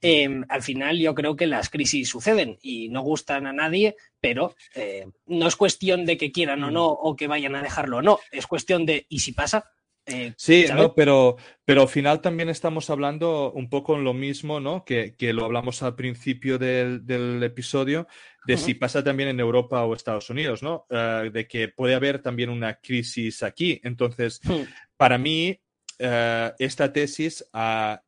[0.00, 4.54] Em, al final yo creo que las crisis suceden y no gustan a nadie, pero
[4.74, 6.72] eh, no es cuestión de que quieran o mm.
[6.72, 9.72] no o que vayan a dejarlo o no, es cuestión de ¿y si pasa?
[10.06, 14.58] Eh, sí, no, pero, pero al final también estamos hablando un poco en lo mismo,
[14.58, 14.82] ¿no?
[14.82, 18.06] Que, lo hablamos al principio del, episodio,
[18.46, 20.86] de si pasa también en Europa o Estados Unidos, ¿no?
[20.88, 23.82] Eh, de que puede haber también una crisis aquí.
[23.84, 24.62] Entonces, hmm.
[24.96, 25.60] para mí,
[25.98, 28.00] esta tesis ah,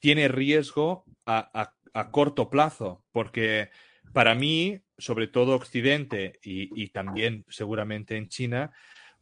[0.00, 1.74] tiene riesgo a,
[2.10, 3.70] corto plazo, porque
[4.12, 8.72] para mí, sobre todo Occidente y, también seguramente en China,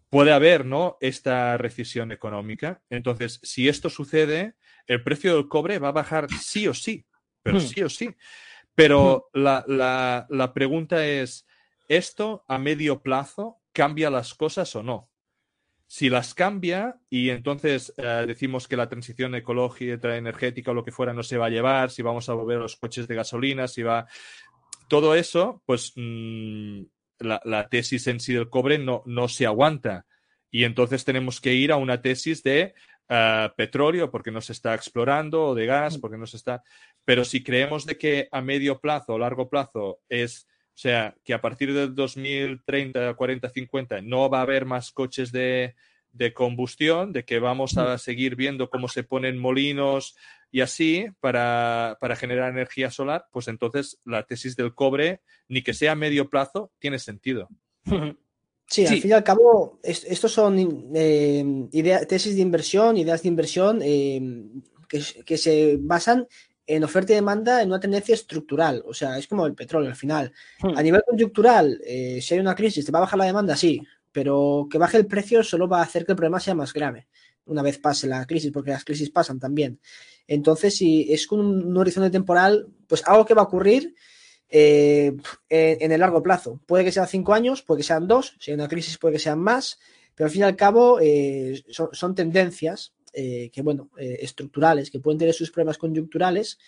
[0.09, 0.99] puede haber ¿no?
[1.01, 2.83] esta recesión económica.
[2.91, 4.55] Entonces, si esto sucede,
[4.87, 7.07] el precio del cobre va a bajar sí o sí,
[7.43, 7.61] pero hmm.
[7.61, 8.15] sí o sí.
[8.75, 9.41] Pero hmm.
[9.41, 11.47] la, la pregunta es,
[11.89, 15.12] ¿esto a medio plazo cambia las cosas o no?
[15.93, 20.91] Si las cambia y entonces eh, decimos que la transición ecológica, energética o lo que
[20.91, 23.69] fuera no se va a llevar, si vamos a volver a los coches de gasolina,
[23.69, 24.07] si va...
[24.89, 26.81] Todo eso, pues mm,
[27.19, 30.07] la, tesis en sí del cobre no, no se aguanta.
[30.51, 32.73] Y entonces tenemos que ir a una tesis de
[33.11, 36.63] eh, petróleo porque no se está explorando o de gas porque no se está.
[37.05, 41.35] Pero si creemos de que a medio plazo o largo plazo es o sea, que
[41.35, 45.75] a partir del 2030, 40, 50 no va a haber más coches de,
[46.35, 50.17] combustión, de que vamos a seguir viendo cómo se ponen molinos
[50.51, 55.93] y así para, generar energía solar, pues entonces la tesis del cobre, ni que sea
[55.93, 57.49] a medio plazo, tiene sentido.
[58.67, 61.45] Sí, al fin y al cabo, estos son eh,
[62.09, 64.21] tesis de inversión, ideas de inversión eh,
[64.89, 66.27] que, que, se basan
[66.67, 68.83] en oferta y demanda en una tendencia estructural.
[68.87, 70.33] O sea, es como el petróleo al final.
[70.61, 70.77] Hmm.
[70.77, 73.57] A nivel conjuntural, eh, si hay una crisis, ¿te va a bajar la demanda?
[73.57, 76.73] Sí, pero que baje el precio solo va a hacer que el problema sea más
[76.73, 77.09] grave
[77.47, 79.81] una vez pase la crisis, porque las crisis pasan también.
[80.27, 83.95] Entonces, si es con un horizonte temporal, pues algo que va a ocurrir
[84.49, 85.17] eh,
[85.49, 86.61] en, el largo plazo.
[86.67, 89.19] Puede que sean cinco años, puede que sean dos, si hay una crisis puede que
[89.19, 89.79] sean más,
[90.15, 95.01] pero al fin y al cabo eh, son tendencias eh, que, bueno, eh, estructurales, que
[95.01, 96.59] pueden tener sus problemas coyunturales,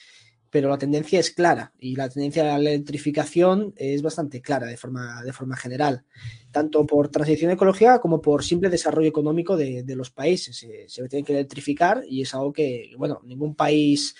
[0.50, 4.76] pero la tendencia es clara y la tendencia a la electrificación es bastante clara de
[4.76, 6.04] forma, de forma general,
[6.52, 10.56] tanto por transición ecológica como por simple desarrollo económico de, los países.
[10.56, 14.14] Se, se que electrificar y es algo que, bueno, ningún país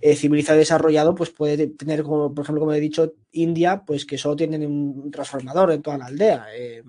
[0.00, 4.06] eh, civilizado y desarrollado pues puede tener, como, por ejemplo, como he dicho, India, pues
[4.06, 6.46] que solo tienen un transformador en toda la aldea.
[6.56, 6.82] Eh,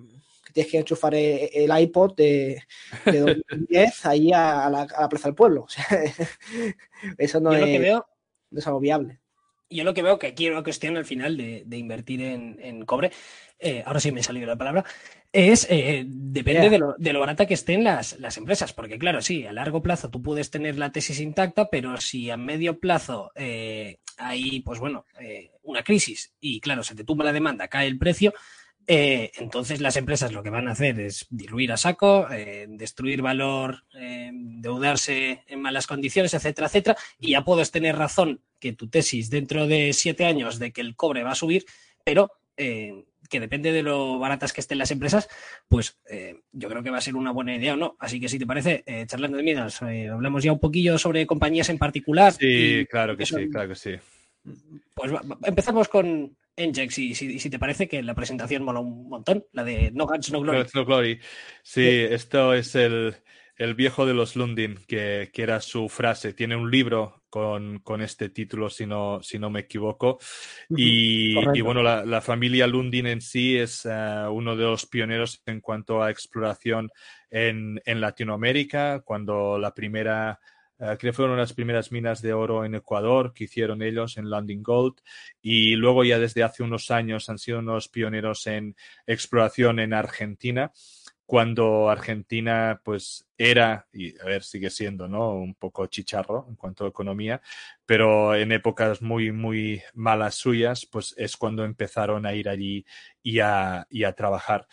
[0.49, 2.63] que tienes que enchufar eh, el iPod de,
[3.05, 5.67] 2010 ahí a, la, Plaza del Pueblo.
[7.17, 7.81] eso no es,
[8.51, 9.19] no es algo viable.
[9.69, 13.11] Yo lo que veo que aquí hay una cuestión al final de, invertir en, cobre,
[13.59, 14.83] eh, ahora sí me ha salido la palabra,
[15.31, 19.83] es eh, depende de, lo, barata que estén las, empresas, porque claro, sí, a largo
[19.83, 24.79] plazo tú puedes tener la tesis intacta, pero si a medio plazo eh, hay, pues
[24.79, 25.05] bueno,
[25.61, 28.33] una crisis y claro, se te tumba la demanda, cae el precio,
[28.91, 33.21] eh, entonces las empresas lo que van a hacer es diluir a saco, eh, destruir
[33.21, 36.97] valor, eh, endeudarse en malas condiciones, etcétera, etcétera.
[37.19, 40.95] Y ya puedes tener razón que tu tesis dentro de siete años de que el
[40.95, 41.65] cobre va a subir,
[42.03, 45.29] pero que depende de lo baratas que estén las empresas,
[45.69, 45.97] pues
[46.51, 47.95] yo creo que va a ser una buena idea o no.
[47.99, 51.77] Así que si te parece, charlando de minas, hablamos ya un poquillo sobre compañías en
[51.77, 52.33] particular.
[52.33, 53.91] Sí, claro que sí, claro que sí.
[54.93, 59.63] Pues empezamos con, Enjex, y si, te parece que la presentación mola un montón, la
[59.63, 60.67] de No Guns, No Glory.
[60.73, 61.19] No, Glory.
[61.63, 63.15] Sí, esto es el,
[63.75, 66.33] viejo de los Lundin, que, era su frase.
[66.33, 70.19] Tiene un libro con, este título, si no, si no me equivoco.
[70.69, 76.03] Y, bueno, la, familia Lundin en sí es eh, uno de los pioneros en cuanto
[76.03, 76.89] a exploración
[77.31, 80.39] en, en Latinoamérica, cuando la primera
[80.79, 84.63] creo que fueron las primeras minas de oro en Ecuador que hicieron ellos en Landing
[84.63, 85.01] Gold
[85.41, 90.71] y luego ya desde hace unos años han sido unos pioneros en exploración en Argentina
[91.29, 95.33] cuando Argentina pues era, y a ver, sigue siendo, ¿no?
[95.33, 97.39] Un poco chicharro en cuanto a economía,
[97.85, 102.83] pero en épocas muy, muy malas suyas, pues es cuando empezaron a ir allí
[103.21, 103.85] y a,
[104.17, 104.67] trabajar.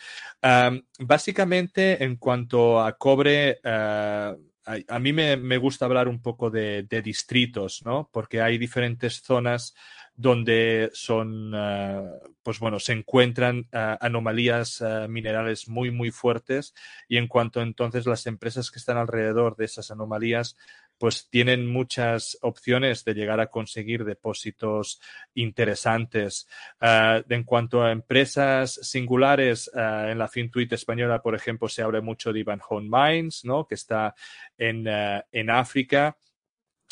[0.97, 4.35] básicamente, en cuanto a cobre, uh,
[4.87, 8.09] a, mí me, gusta hablar un poco de, distritos, ¿no?
[8.11, 9.73] Porque hay diferentes zonas
[10.15, 12.03] donde son, ah,
[12.43, 16.73] pues bueno, se encuentran ah, anomalías ah, minerales muy, muy fuertes
[17.07, 20.57] y en cuanto entonces las empresas que están alrededor de esas anomalías
[20.97, 24.99] pues tienen muchas opciones de llegar a conseguir depósitos
[25.33, 26.47] interesantes.
[26.79, 32.01] Ah, en cuanto a empresas singulares, uh, en la FinTuit española, por ejemplo, se habla
[32.01, 33.67] mucho de Ivanhoe Mines, ¿no?
[33.67, 34.15] que está
[34.57, 36.17] en, en África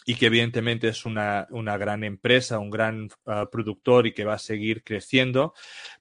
[0.05, 4.39] y que evidentemente es una, gran empresa, un gran ah, productor y que va a
[4.39, 5.53] seguir creciendo.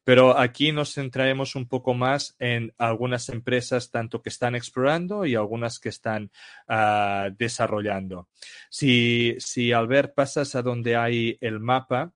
[0.04, 5.34] Pero aquí nos centraremos un poco más en algunas empresas tanto que están explorando y
[5.34, 6.30] algunas que están
[6.68, 8.28] ah, desarrollando.
[8.68, 12.12] Si, si Albert pasas a donde hay el mapa,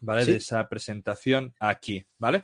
[0.00, 0.24] ¿vale?
[0.24, 2.42] De esa presentación aquí, ¿vale?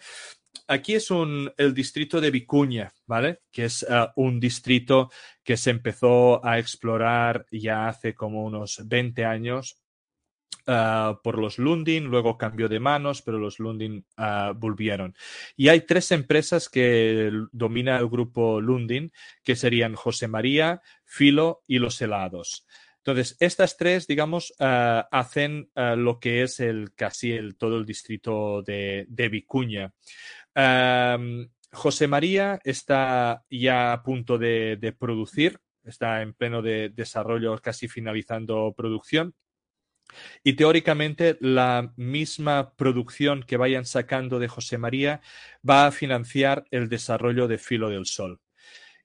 [0.71, 3.41] Aquí es un, el distrito de Vicuña, ¿vale?
[3.51, 5.11] Que es eh, un distrito
[5.43, 9.81] que se empezó a explorar ya hace como unos 20 años
[10.67, 15.15] eh, por los Lundin, luego cambió de manos, pero los Lundin eh, volvieron.
[15.57, 21.81] Y hay tres empresas que domina el grupo Lundin, que serían José María, Filo y
[21.81, 22.65] Los Helados.
[22.99, 29.29] Entonces, estas tres, digamos, hacen lo que es el casi el, todo el distrito de
[29.33, 29.95] Vicuña.
[30.55, 38.75] José María está ya a punto de, producir, está en pleno de desarrollo, casi finalizando
[38.77, 39.35] producción.
[40.43, 45.21] Y teóricamente la misma producción que vayan sacando de José María
[45.69, 48.41] va a financiar el desarrollo de Filo del Sol.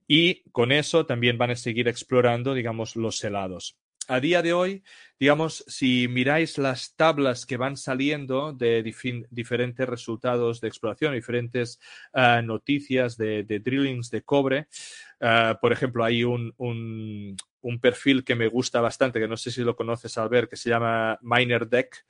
[0.08, 3.77] Y con eso también van a seguir explorando, digamos, los helados
[4.08, 4.84] a día de hoy,
[5.20, 11.80] digamos, si miráis las tablas que van saliendo de diferentes resultados de exploración, diferentes
[12.13, 14.68] ah, noticias de, drillings de cobre,
[15.22, 17.36] ah, por ejemplo, hay un,
[17.82, 21.18] perfil que me gusta bastante, que no sé si lo conoces, Albert, que se llama
[21.22, 22.06] Miner Deck.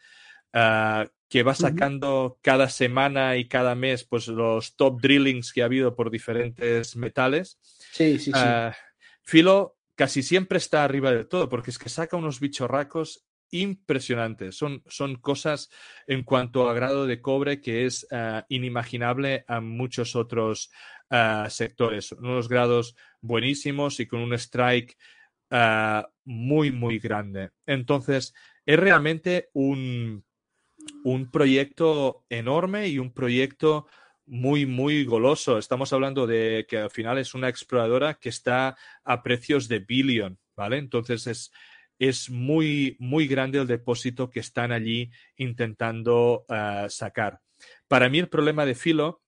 [0.53, 5.65] Ah, que va sacando cada semana y cada mes pues los top drillings que ha
[5.65, 7.57] habido por diferentes metales.
[7.61, 8.39] Sí, sí, sí.
[9.23, 14.55] Filo casi siempre está arriba de todo, porque es que saca unos bichorracos impresionantes.
[14.57, 15.69] Son, son cosas
[16.07, 20.71] en cuanto a grado de cobre que es eh, inimaginable a muchos otros
[21.09, 22.11] eh, sectores.
[22.11, 24.97] Unos grados buenísimos y con un strike
[25.49, 27.51] eh, muy, muy grande.
[27.65, 28.33] Entonces,
[28.65, 30.25] es realmente un,
[31.03, 33.87] un proyecto enorme y un proyecto
[34.25, 35.57] muy, muy goloso.
[35.57, 40.39] Estamos hablando de que al final es una exploradora que está a precios de billion,
[40.55, 40.77] ¿vale?
[40.77, 41.51] Entonces es,
[41.99, 47.41] es muy, muy grande el depósito que están allí intentando uh, sacar.
[47.87, 49.23] Para mí el problema de Filo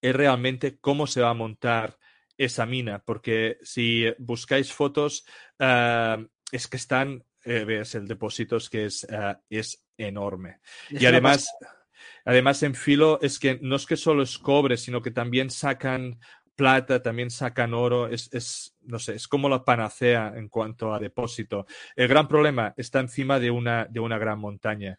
[0.00, 1.98] es realmente cómo se va a montar
[2.36, 5.24] esa mina, porque si buscáis fotos,
[5.60, 10.60] uh, es que están, eh, ves, el depósito es que es, uh, es enorme.
[10.90, 11.48] Es y además,
[12.24, 16.18] además en Filo es que no es que solo es cobre, sino que también sacan
[16.54, 20.98] plata, también sacan oro, es, es, no sé, es como la panacea en cuanto a
[20.98, 21.66] depósito.
[21.96, 24.98] El gran problema está encima de una, de una gran montaña.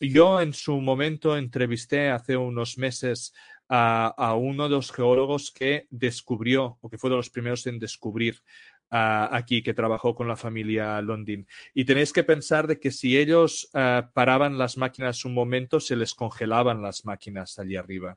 [0.00, 3.32] Yo en su momento entrevisté hace unos meses
[3.68, 7.78] a, a, uno de los geólogos que descubrió, o que fue de los primeros en
[7.78, 8.42] descubrir
[8.90, 11.46] uh, aquí, que trabajó con la familia Londin.
[11.74, 15.96] Y tenéis que pensar de que si ellos uh, paraban las máquinas un momento, se
[15.96, 18.16] les congelaban las máquinas allí arriba.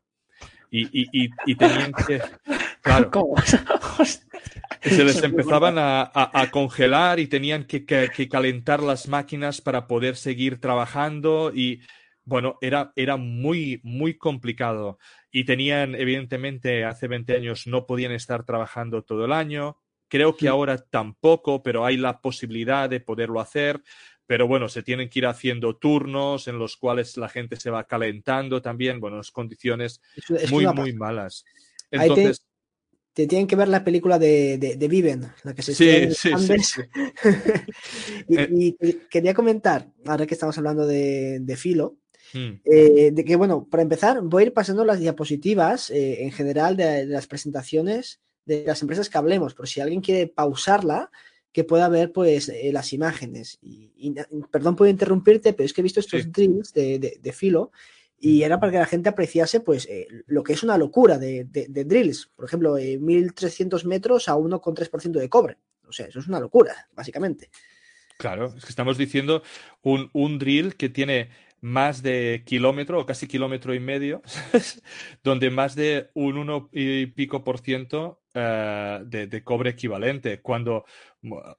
[0.72, 2.22] Y, y, y, y tenían que...
[2.82, 3.12] Claro,
[4.82, 9.60] se les empezaban a, a, a congelar y tenían que, que, que, calentar las máquinas
[9.60, 11.82] para poder seguir trabajando y
[12.30, 15.00] bueno, era, era muy, muy complicado.
[15.32, 19.78] Y tenían, evidentemente, hace 20 años no podían estar trabajando todo el año.
[20.10, 23.82] Creo que ahora tampoco, pero hay la posibilidad de poderlo hacer
[24.30, 27.86] pero bueno, se tienen que ir haciendo turnos en los cuales la gente se va
[27.86, 31.44] calentando también, bueno, las condiciones es, es muy, muy malas.
[31.90, 32.46] Entonces...
[33.12, 36.14] Te, te, tienen que ver la película de, de, de Viven, la que se sí,
[36.14, 36.82] sí, sí, sí.
[38.30, 38.50] y, eh...
[38.52, 41.98] y, quería comentar, ahora que estamos hablando de, de Filo,
[42.32, 42.62] Hmm.
[42.64, 46.78] Eh, de que, bueno, para empezar, voy a ir pasando las diapositivas eh, en general
[46.78, 51.12] de, de, las presentaciones de las empresas que hablemos, por si alguien quiere pausarla
[51.52, 53.58] que pueda ver pues eh, las imágenes.
[53.62, 54.14] Y, y,
[54.52, 56.30] perdón por interrumpirte, pero es que he visto estos sí.
[56.30, 57.72] drills de, de, de, filo
[58.20, 61.46] y era para que la gente apreciase pues eh, lo que es una locura de,
[61.46, 62.30] de drills.
[62.36, 65.58] Por ejemplo, eh, 1300 metros a 1,3% de cobre.
[65.88, 67.50] O sea, eso es una locura, básicamente.
[68.18, 69.42] Claro, es que estamos diciendo
[69.82, 71.30] un, un drill que tiene
[71.62, 74.22] más de kilómetro o casi kilómetro y medio,
[75.24, 80.42] donde más de un uno y pico por ciento uh, de, de, cobre equivalente.
[80.42, 80.86] Cuando,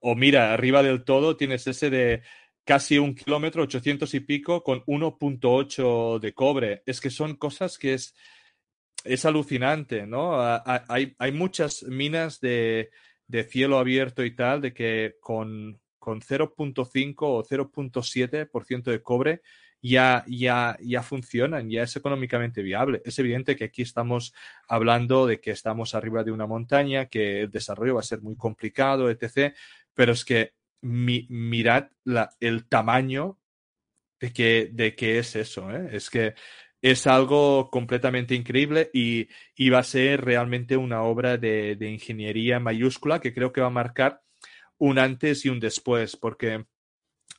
[0.00, 2.22] o mira, arriba del todo tienes ese de
[2.64, 6.82] casi un kilómetro, 800 y pico, con 1.8 de cobre.
[6.86, 8.14] Es que son cosas que es,
[9.04, 10.40] es alucinante, ¿no?
[10.40, 12.90] Hay, hay muchas minas de,
[13.26, 19.42] de cielo abierto y tal, de que con, con 0.5 o 0.7% de cobre
[19.82, 23.02] ya, ya, ya funcionan, ya es económicamente viable.
[23.04, 24.34] Es evidente que aquí estamos
[24.68, 28.36] hablando de que estamos arriba de una montaña, que el desarrollo va a ser muy
[28.36, 29.54] complicado, etc.
[29.94, 33.38] Pero es que mi, mirad la, el tamaño
[34.20, 35.70] de que, de que es eso.
[35.70, 35.90] ¿eh?
[35.92, 36.34] Es que
[36.82, 42.58] es algo completamente increíble y, y, va a ser realmente una obra de, de ingeniería
[42.58, 44.22] mayúscula que creo que va a marcar
[44.78, 46.64] un antes y un después, porque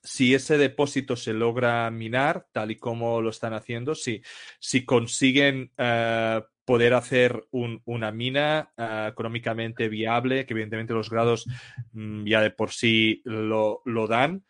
[0.03, 4.21] si ese depósito se logra minar, tal y como lo están haciendo, si,
[4.59, 11.45] si consiguen uh, poder hacer un, una mina uh, económicamente viable, que evidentemente los grados
[11.93, 14.43] um, ya de por sí lo, lo dan,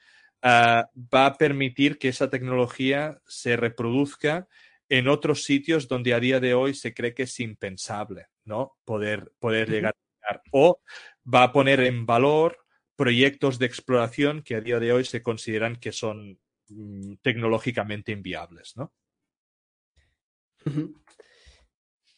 [0.43, 0.83] uh,
[1.13, 4.47] va a permitir que esa tecnología se reproduzca
[4.87, 8.73] en otros sitios donde a día de hoy se cree que es impensable, ¿no?
[8.83, 9.95] Poder, poder llegar
[10.29, 10.81] a O
[11.25, 12.57] va a poner en valor
[12.95, 16.39] proyectos de exploración que a día de hoy se consideran que son
[16.69, 18.91] mm, tecnológicamente inviables, ¿no?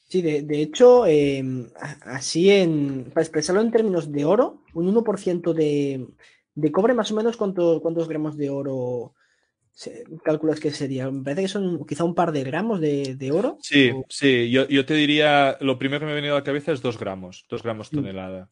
[0.07, 1.43] Sí, de, de hecho, eh,
[2.01, 6.07] así en, para expresarlo en términos de oro, un 1% de,
[6.55, 9.15] de cobre, más o menos, ¿cuánto, ¿cuántos gramos de oro
[10.23, 11.09] calculas que sería?
[11.09, 13.57] Me parece que son quizá un par de gramos de, de oro.
[13.61, 14.05] Sí, o...
[14.07, 16.81] sí, yo, yo, te diría, lo primero que me ha venido a la cabeza es
[16.81, 18.43] dos gramos, dos gramos tonelada.
[18.43, 18.47] Mm.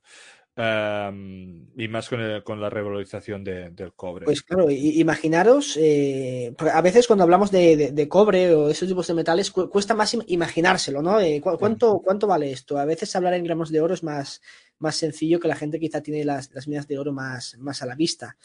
[0.58, 4.26] Um, y más con, el, con la revalorización de, del cobre.
[4.26, 9.08] Pues claro, imaginaros, eh, a veces cuando hablamos de, de, de, cobre o esos tipos
[9.08, 11.22] de metales cu cuesta más imaginárselo, ¿no?
[11.22, 12.78] Eh, ¿cu ¿cuánto, ¿Cuánto vale esto?
[12.78, 14.42] A veces hablar en gramos de oro es más,
[14.78, 17.86] más sencillo que la gente quizá tiene las, las minas de oro más, más a
[17.86, 18.36] la vista.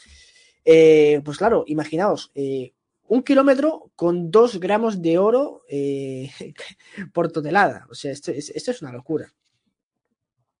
[0.63, 2.71] Eh, pues claro, imaginaos, eh,
[3.09, 5.63] un kilómetro con dos gramos de oro
[7.13, 7.85] por tonelada.
[7.89, 9.33] O sea, esto, esto es una locura.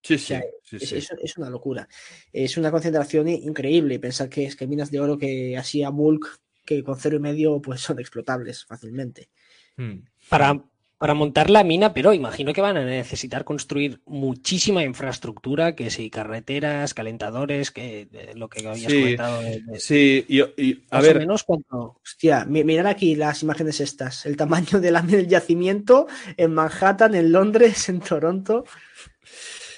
[0.07, 0.97] Sí, sí, o sea, sí, es, sí.
[0.99, 1.89] Es, es, una locura.
[2.31, 3.99] Es una concentración increíble.
[3.99, 7.19] Pensar que es que minas de oro que así a bulk, que con cero y
[7.19, 9.27] medio, pues son explotables fácilmente.
[9.75, 10.05] Hmm.
[10.29, 10.63] Para,
[10.97, 16.09] para montar la mina, pero imagino que van a necesitar construir muchísima infraestructura, que si
[16.09, 19.41] carreteras, calentadores, que lo que habías sí, comentado.
[19.41, 21.17] De, de, sí, y, y a más ver.
[21.17, 21.99] O menos cuando...
[22.01, 24.25] Hostia, mirar aquí las imágenes estas.
[24.25, 28.63] El tamaño de la, del yacimiento en Manhattan, en Londres, en Toronto.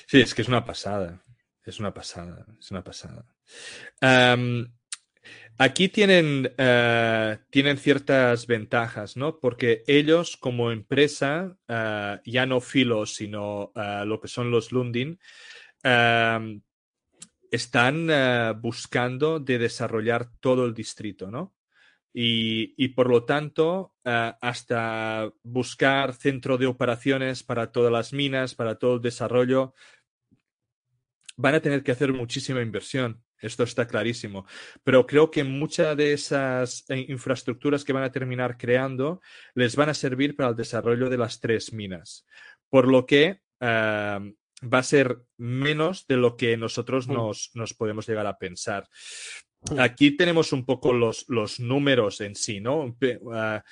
[0.10, 1.22] Sí, es que es una pasada.
[1.64, 3.24] es una pasada, es una pasada.
[5.60, 9.40] aquí tienen, eh, tienen ciertas ventajas, ¿no?
[9.40, 15.20] Porque ellos como empresa, eh, ya no Filo, sino eh, lo que son los Lundin,
[17.52, 18.08] están
[18.62, 21.54] buscando de desarrollar todo el distrito, ¿no?
[22.12, 28.96] Y, por lo tanto, hasta buscar centro de operaciones para todas las minas, para todo
[28.96, 29.74] el desarrollo,
[31.40, 33.24] van a tener que hacer muchísima inversión.
[33.38, 34.46] Esto está clarísimo.
[34.84, 39.22] Pero creo que muchas de esas eh, infraestructuras que van a terminar creando
[39.56, 42.26] les van a servir para el desarrollo de las tres minas.
[42.70, 47.14] Por lo que va a ser menos de lo que nosotros mm.
[47.14, 48.90] nos, podemos llegar a pensar.
[49.72, 49.80] Mm.
[49.80, 52.98] Aquí tenemos un poco los, los números en sí, ¿no?
[53.34, 53.64] Ah,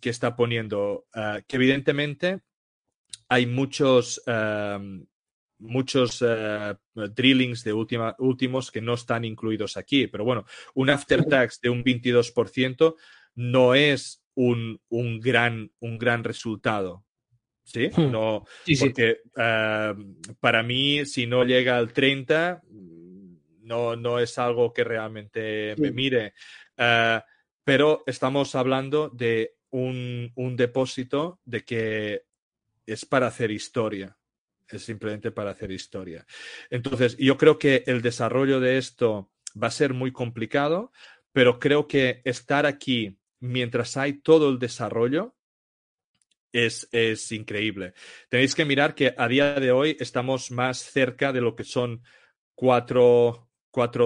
[0.00, 2.42] que está poniendo, ah, que evidentemente
[3.28, 4.22] hay muchos
[5.62, 10.06] muchos eh, drillings de última, últimos que no están incluidos aquí.
[10.08, 10.44] Pero bueno,
[10.74, 12.96] un after tax de un 22%
[13.36, 17.04] no es un, un, gran, un gran resultado.
[17.64, 17.88] ¿Sí?
[17.96, 18.10] Hmm.
[18.10, 18.44] No,
[18.80, 19.94] porque eh,
[20.40, 22.60] para mí, si no llega al 30,
[23.60, 26.34] no, no es algo que realmente me mire.
[26.76, 27.20] Eh,
[27.64, 32.22] pero estamos hablando de un, un depósito de que
[32.84, 34.18] es para hacer historia
[34.76, 36.26] es simplemente para hacer historia.
[36.70, 40.92] Entonces, yo creo que el desarrollo de esto va a ser muy complicado,
[41.32, 45.34] pero creo que estar aquí mientras hay todo el desarrollo
[46.52, 47.94] es, es increíble.
[48.28, 52.02] Tenéis que mirar que a día de hoy estamos más cerca de lo que son
[52.54, 53.48] 4,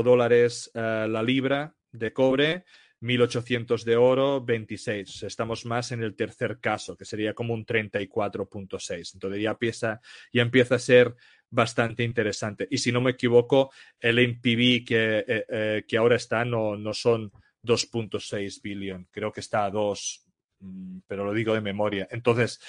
[0.05, 2.65] dólares eh, la libra de cobre
[3.01, 5.25] 1800 de oro, 26.
[5.25, 9.15] Estamos más en el tercer caso, que sería como un 34.6.
[9.15, 10.01] Entonces ya empieza,
[10.33, 11.15] ya empieza a ser
[11.51, 12.67] bastante interesante.
[12.71, 13.71] Y si no me equivoco,
[14.01, 17.31] el NPV que, eh, eh, que ahora está no, no son
[17.63, 20.25] 2.6 billion, creo que está a 2,
[20.61, 22.09] mm, pero lo digo de memoria.
[22.11, 22.61] Entonces,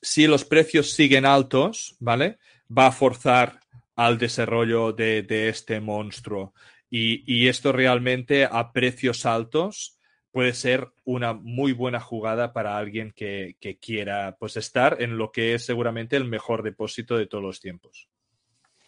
[0.00, 2.38] si los precios siguen altos, ¿vale?
[2.76, 3.60] Va a forzar
[3.96, 6.54] al desarrollo de, de este monstruo.
[6.96, 9.98] Y, esto realmente a precios altos
[10.30, 15.54] puede ser una muy buena jugada para alguien que, quiera pues, estar en lo que
[15.54, 18.08] es seguramente el mejor depósito de todos los tiempos.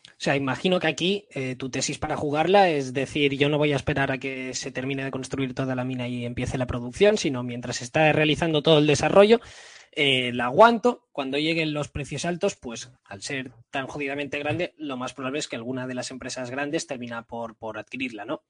[0.07, 3.73] O sea, imagino que aquí eh, tu tesis para jugarla es decir, yo no voy
[3.73, 7.19] a esperar a que se termine de construir toda la mina y empiece la producción,
[7.19, 9.41] sino mientras está realizando todo el desarrollo,
[9.99, 11.09] eh, la aguanto.
[11.11, 15.49] Cuando lleguen los precios altos, pues al ser tan jodidamente grande, lo más probable es
[15.49, 18.43] que alguna de las empresas grandes termina por, por adquirirla, ¿no?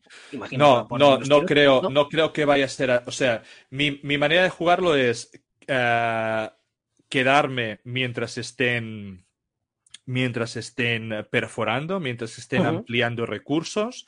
[0.51, 2.09] no, no, no creo, ¿no?
[2.09, 3.03] creo que vaya a ser.
[3.07, 5.31] O sea, mi, manera de jugarlo es
[5.69, 6.51] eh,
[7.09, 9.25] quedarme mientras estén
[10.05, 14.07] mientras estén perforando, mientras estén ampliando recursos.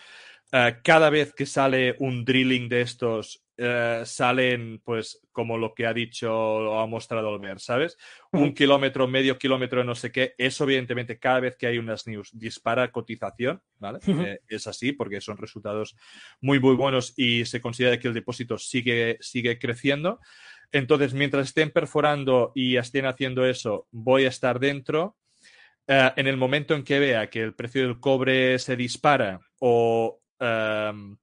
[0.51, 5.87] Eh, cada vez que sale un drilling de estos, eh, salen, pues, como lo que
[5.87, 7.99] ha dicho o ha mostrado Olmer, ¿sabes?
[8.33, 10.35] Un kilómetro, medio kilómetro, no sé qué.
[10.39, 13.99] Eso, evidentemente, cada vez que hay unas news, dispara cotización, ¿vale?
[14.07, 15.97] Eh, es así, porque son resultados
[16.41, 20.19] muy, muy buenos y se considera que el depósito sigue, sigue creciendo.
[20.73, 25.17] Entonces, mientras estén perforando y estén haciendo eso, voy a estar dentro.
[25.87, 31.17] En el momento en que vea que el precio del cobre se dispara o em,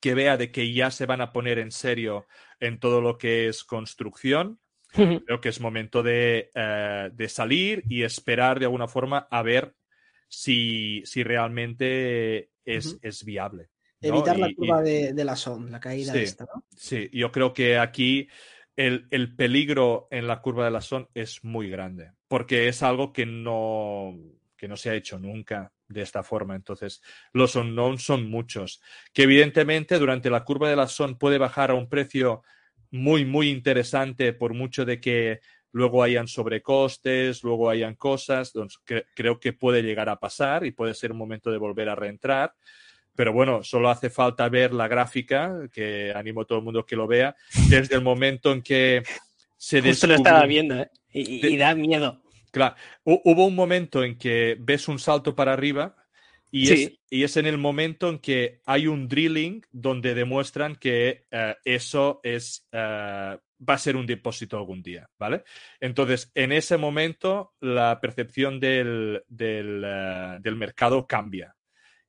[0.00, 2.26] que vea de que ya se van a poner en serio
[2.60, 4.60] en todo lo que es construcción,
[4.92, 9.74] creo que es momento de, eh, de, salir y esperar de alguna forma a ver
[10.28, 13.68] si, si realmente es, es viable.
[14.00, 16.64] Evitar la curva de, de, la SOM, la caída sí, esta, ¿no?
[16.76, 18.28] Sí, yo creo que aquí
[18.76, 23.12] el, el, peligro en la curva de la SON es muy grande, porque es algo
[23.12, 24.14] que no,
[24.56, 26.54] que no se ha hecho nunca de esta forma.
[26.54, 28.80] Entonces, los unknowns son muchos,
[29.12, 32.42] que evidentemente durante la curva de la SON puede bajar a un precio
[32.90, 35.40] muy, muy interesante por mucho de que
[35.72, 38.52] luego hayan sobrecostes, luego hayan cosas.
[39.14, 42.54] creo que puede llegar a pasar y puede ser un momento de volver a reentrar.
[43.14, 46.94] Pero bueno, solo hace falta ver la gráfica, que animo a todo el mundo que
[46.94, 47.34] lo vea,
[47.68, 49.02] desde el momento en que
[49.56, 50.88] se Justo lo estaba viendo, ¿eh?
[51.12, 52.22] y da miedo.
[52.50, 55.96] Claro, hubo un momento en que ves un salto para arriba
[56.50, 61.26] y, es, y es en el momento en que hay un drilling donde demuestran que
[61.30, 63.38] eh, eso es, eh,
[63.68, 65.44] va a ser un depósito algún día, ¿vale?
[65.78, 71.54] Entonces, en ese momento la percepción del, del, eh, del mercado cambia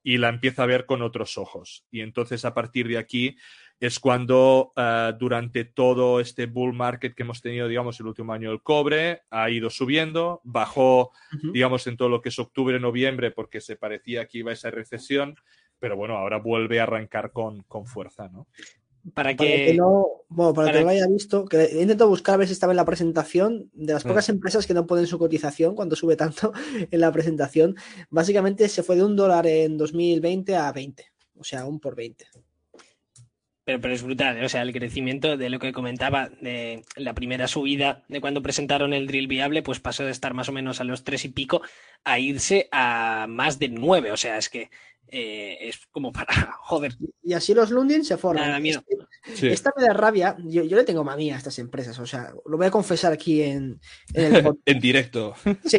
[0.02, 1.86] y la empieza a ver con otros ojos.
[1.92, 3.36] Y entonces, a partir de aquí,
[3.80, 8.52] es cuando uh, durante todo este bull market que hemos tenido, digamos, el último año
[8.52, 11.52] el cobre ha ido subiendo, bajó, uh -huh.
[11.54, 15.36] digamos, en todo lo que es octubre, noviembre, porque se parecía que iba esa recesión,
[15.80, 18.48] pero bueno, ahora vuelve a arrancar con, con fuerza, ¿no?
[19.14, 21.82] Para que, para que no, bueno, para, para, que no lo haya visto, que he
[21.82, 24.86] intentado buscar a ver si estaba en la presentación de las pocas empresas que no
[24.86, 26.52] ponen su cotización cuando sube tanto
[26.92, 27.76] en la presentación.
[28.10, 31.06] Básicamente se fue de un dólar en 2020 a 20,
[31.38, 32.26] o sea, un por 20.
[33.70, 34.46] Pero, pero, es brutal, ¿eh?
[34.46, 38.94] o sea, el crecimiento de lo que comentaba de la primera subida de cuando presentaron
[38.94, 41.62] el drill viable, pues pasó de estar más o menos a los tres y pico
[42.04, 44.72] a irse a más de nueve, o sea, es que
[45.08, 46.96] eh, es como para joder.
[47.22, 48.48] Y así los Lundin se forman.
[48.48, 48.84] Nada, miedo.
[49.36, 49.50] Sí.
[49.50, 50.36] Esta me da rabia.
[50.46, 52.00] Yo, yo, le tengo manía a estas empresas.
[52.00, 53.80] O sea, lo voy a confesar aquí en,
[54.16, 55.36] en el en directo.
[55.64, 55.78] Sí,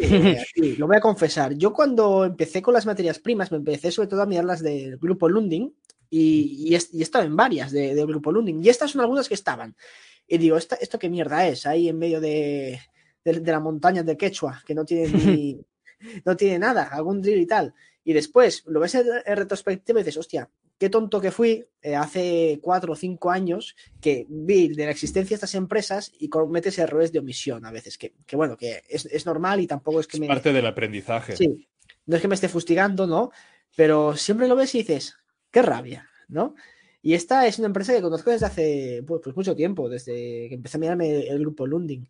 [0.53, 1.55] sí, lo voy a confesar.
[1.55, 5.27] Yo cuando empecé con las materias primas, me empecé sobre todo a mirarlas del grupo
[5.27, 5.75] Lundin
[6.11, 8.63] y, y, estado en varias del de grupo Lundin.
[8.63, 9.75] Y estas son algunas que estaban.
[10.27, 11.65] Y digo, ¿esto, esto qué mierda es?
[11.65, 12.79] Ahí en medio de,
[13.23, 15.59] de, de la montaña de Quechua, que no tiene ni,
[16.25, 17.73] no tiene nada, algún drill y tal.
[18.03, 22.59] Y después lo ves en, retrospectiva y dices, hostia, qué tonto que fui eh, hace
[22.61, 27.11] cuatro o cinco años que vi de la existencia de estas empresas y cometes errores
[27.11, 30.17] de omisión a veces, que, que bueno, que es, es, normal y tampoco es que
[30.17, 30.27] es me...
[30.27, 31.37] parte del aprendizaje.
[31.37, 31.67] Sí,
[32.05, 33.31] no es que me esté fustigando, ¿no?
[33.75, 35.17] Pero siempre lo ves y dices,
[35.51, 36.55] qué rabia, ¿no?
[37.03, 40.55] Y esta es una empresa que conozco desde hace pues, pues mucho tiempo, desde que
[40.55, 42.05] empecé a mirarme el grupo Lunding.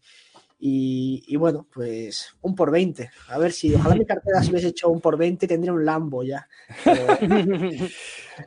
[0.63, 3.09] Y, bueno, pues un por 20.
[3.29, 6.23] A ver si ojalá mi cartera se hubiese hecho un por 20, tendría un Lambo
[6.23, 6.47] ya.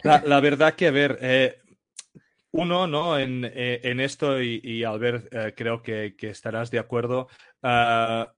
[0.05, 1.59] La, verdad que, a ver, eh,
[2.53, 3.19] uno, ¿no?
[3.19, 7.27] En, eh, en esto, y, Albert, eh, creo que, estarás de acuerdo.
[7.65, 8.31] Uh,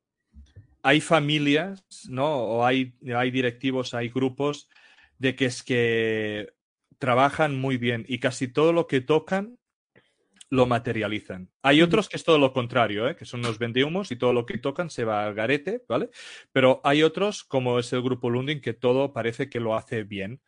[0.83, 2.35] hay familias, ¿no?
[2.35, 4.71] O hay, hay directivos, hay grupos
[5.19, 6.53] de que es que
[6.99, 9.59] trabajan muy bien y casi todo lo que tocan
[10.49, 11.51] lo materializan.
[11.63, 13.17] Hay otros que es todo lo contrario, ¿eh?
[13.17, 16.11] que son los vendehumos y todo lo que tocan se va al garete, ¿vale?
[16.53, 20.41] Pero hay otros, como es el grupo Lundin, que todo parece que lo hace bien.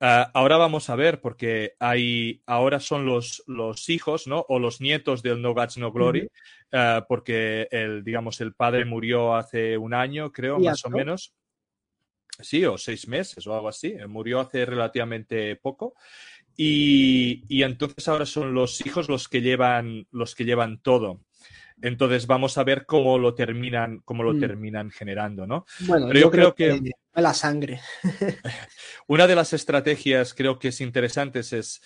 [0.00, 4.44] Uh, ahora vamos a ver, porque hay, ahora son los, los hijos, ¿no?
[4.48, 6.28] O los nietos del No Guts, No Glory,
[6.72, 11.34] uh, porque el, digamos, el padre murió hace un año, creo, más o menos.
[12.40, 13.94] Sí, o seis meses o algo así.
[14.08, 15.94] Murió hace relativamente poco.
[16.56, 21.20] Y, y, entonces ahora son los hijos los que llevan, los que llevan todo.
[21.82, 24.40] Entonces vamos a ver cómo lo terminan, cómo lo mm.
[24.40, 25.66] terminan generando, ¿no?
[25.80, 27.80] Bueno, Pero yo, yo creo, creo, que, que la sangre.
[29.06, 31.82] una de las estrategias creo que es interesantes es,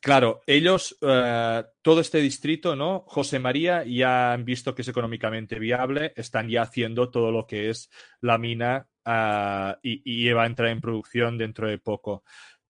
[0.00, 3.04] claro, ellos, uh, todo este distrito, ¿no?
[3.06, 7.70] José María ya han visto que es económicamente viable, están ya haciendo todo lo que
[7.70, 12.22] es la mina uh, y, y va a entrar en producción dentro de poco.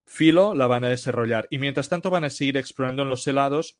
[0.07, 1.47] Filo la van a desarrollar.
[1.51, 3.79] Y mientras tanto van a seguir explorando en los helados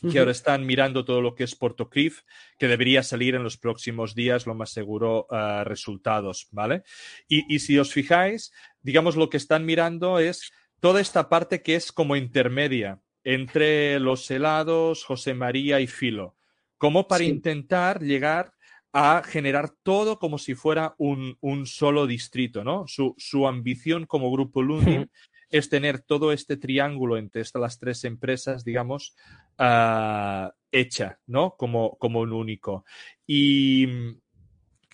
[0.00, 0.18] que uh -huh.
[0.20, 2.22] ahora están mirando todo lo que es Portocrif,
[2.58, 6.84] que debería salir en los próximos días, lo más seguro, uh, resultados, ¿vale?
[7.28, 11.74] Y, y, si os fijáis, digamos, lo que están mirando es toda esta parte que
[11.74, 16.34] es como intermedia entre los helados, José María y Filo,
[16.78, 17.30] como para sí.
[17.30, 18.54] intentar llegar
[18.92, 22.84] a generar todo como si fuera un, un solo distrito, ¿no?
[22.88, 25.10] Su, su ambición como grupo Lundin
[25.50, 29.14] es tener todo este triángulo entre estas las tres empresas, digamos,
[29.58, 31.56] uh, hecha, ¿no?
[31.56, 32.84] Como, como un único.
[33.26, 33.86] Y,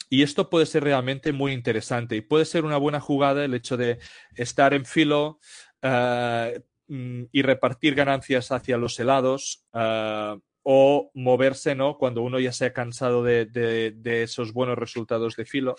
[0.08, 3.76] y, esto puede ser realmente muy interesante y puede ser una buena jugada el hecho
[3.76, 3.98] de
[4.34, 5.38] estar en filo
[5.82, 9.64] uh, y repartir ganancias hacia los helados.
[9.72, 11.96] Uh, o moverse, ¿no?
[11.96, 15.76] Cuando uno ya se ha cansado de, de, de esos buenos resultados de filo,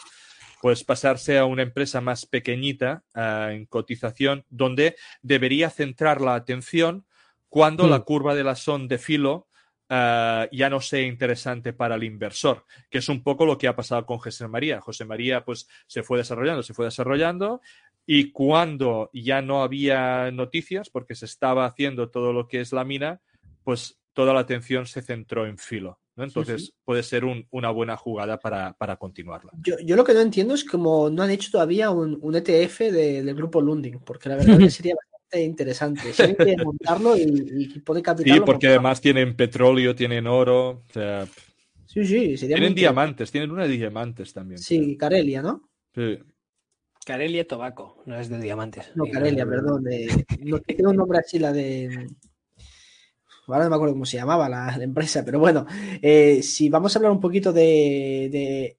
[0.61, 7.05] pues pasarse a una empresa más pequeñita uh, en cotización, donde debería centrar la atención
[7.49, 7.89] cuando mm.
[7.89, 9.49] la curva de la son de filo
[9.89, 13.75] uh, ya no sea interesante para el inversor, que es un poco lo que ha
[13.75, 14.79] pasado con José María.
[14.79, 17.59] José María pues se fue desarrollando, se fue desarrollando
[18.05, 22.85] y cuando ya no había noticias, porque se estaba haciendo todo lo que es la
[22.85, 23.19] mina,
[23.65, 25.99] pues toda la atención se centró en filo.
[26.15, 26.23] ¿no?
[26.23, 26.73] Entonces sí, sí.
[26.83, 29.51] puede ser un, una buena jugada para, para continuarla.
[29.61, 32.79] Yo, yo, lo que no entiendo es como no han hecho todavía un, un ETF
[32.79, 36.01] de, del grupo Lunding, porque la verdad que sería bastante interesante.
[36.15, 38.33] Tienen que montarlo y, y capitalizarlo.
[38.33, 40.69] Sí, porque además tienen petróleo, tienen oro.
[40.69, 41.27] O sea,
[41.85, 44.57] sí, sí, sería Tienen diamantes, tienen una de diamantes también.
[44.57, 44.97] Sí.
[44.97, 45.69] Carelia, ¿no?
[45.93, 46.17] Sí.
[47.05, 48.89] Carelia Tobaco, no es de diamantes.
[48.95, 49.83] No, Carelia, perdón.
[49.83, 52.07] De, no, tiene un nombre así, la de
[53.47, 55.65] ahora no me acuerdo cómo se llamaba la, empresa, pero bueno,
[56.01, 58.77] eh, si vamos a hablar un poquito de, de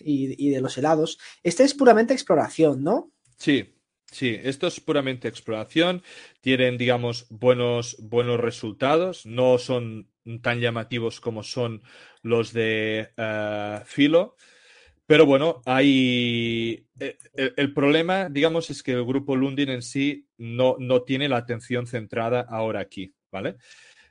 [0.00, 3.12] y, de los helados, este es puramente exploración, ¿no?
[3.36, 3.70] Sí,
[4.10, 6.04] Sí, esto es puramente exploración.
[6.40, 9.26] Tienen, digamos, buenos, buenos resultados.
[9.26, 10.08] No son
[10.40, 11.82] tan llamativos como son
[12.22, 14.36] los de uh, Filo.
[15.06, 16.86] Pero bueno, hay.
[17.00, 21.38] El, el, problema, digamos, es que el grupo Lundin en sí no, no tiene la
[21.38, 23.56] atención centrada ahora aquí, ¿vale?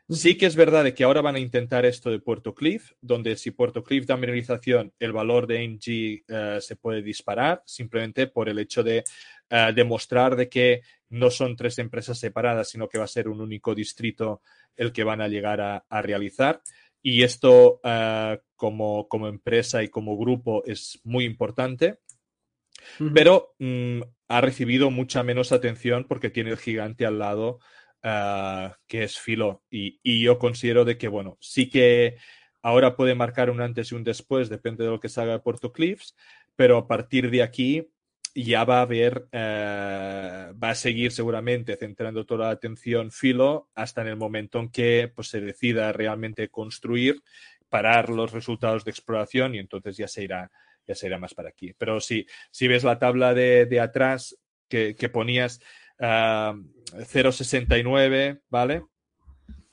[0.10, 3.38] Sí que es verdad de que ahora van a intentar esto de Puerto Cliff, donde
[3.38, 8.50] si Puerto Cliff da mineralización, el valor de NG uh, se puede disparar simplemente por
[8.50, 9.06] el hecho de
[9.50, 13.40] uh, demostrar de que no son tres empresas separadas, sino que va a ser un
[13.40, 14.42] único distrito
[14.76, 16.62] el que van a llegar a, a realizar.
[17.02, 22.00] Y esto uh, como, como, empresa y como grupo es muy importante,
[23.00, 23.12] -huh.
[23.14, 27.60] pero um, ha recibido mucha menos atención porque tiene el gigante al lado
[28.04, 29.64] Uh, que es Filo.
[29.70, 32.18] Y, yo considero de que, bueno, sí que
[32.62, 35.72] ahora puede marcar un antes y un después, depende de lo que salga de Puerto
[35.72, 36.14] Cliffs,
[36.58, 37.88] pero a partir de aquí
[38.36, 44.02] ya va a haber, uh, va a seguir seguramente centrando toda la atención Filo hasta
[44.02, 47.24] en el momento en que pues, se decida realmente construir,
[47.70, 50.52] parar los resultados de exploración y entonces ya se irá,
[50.86, 51.74] ya se irá más para aquí.
[51.78, 54.38] Pero si, si ves la tabla de, de atrás
[54.68, 55.62] que, que ponías,
[56.00, 56.58] Uh,
[56.94, 58.84] 0,69, ¿vale?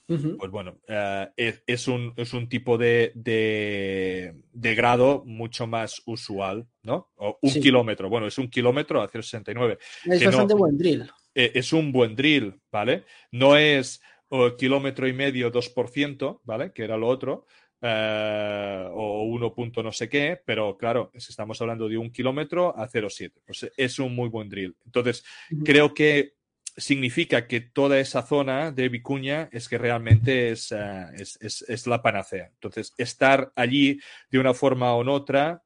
[0.08, 0.36] Uh -huh.
[0.38, 6.02] Pues bueno, uh, es, es, un, es, un, tipo de, de, de, grado mucho más
[6.04, 7.10] usual, ¿no?
[7.16, 7.60] O un sí.
[7.60, 9.78] kilómetro, bueno, es un kilómetro a 0,69.
[10.06, 11.08] Es bastante no, buen drill.
[11.34, 13.04] Eh, es un buen drill, ¿vale?
[13.30, 14.00] No es
[14.30, 16.72] oh, kilómetro y medio, 2%, ¿vale?
[16.72, 17.46] Que era lo otro.
[17.82, 22.86] Uh, o 1 punto no sé qué, pero claro, estamos hablando de un kilómetro a
[22.86, 23.32] 0,7.
[23.46, 24.76] Pues es un muy buen drill.
[24.84, 25.24] Entonces,
[25.64, 26.34] creo que
[26.76, 31.86] significa que toda esa zona de Vicuña es que realmente es, uh, es, es, es,
[31.86, 32.50] la panacea.
[32.52, 33.98] Entonces, estar allí
[34.30, 35.62] de una forma o en otra,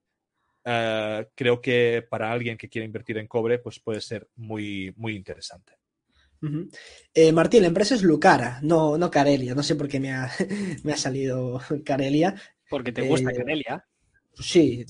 [0.65, 5.17] uh, creo que para alguien que quiere invertir en cobre, pues puede ser muy, muy
[5.17, 5.84] interesante.
[6.45, 6.69] Uh -huh.
[7.15, 9.55] eh, Martín, la empresa es Lucara, no, no Carelia.
[9.55, 10.31] No sé por qué me ha,
[10.85, 12.35] me ha salido Carelia.
[12.69, 13.87] Porque te gusta eh, Carelia.
[14.35, 14.85] Sí,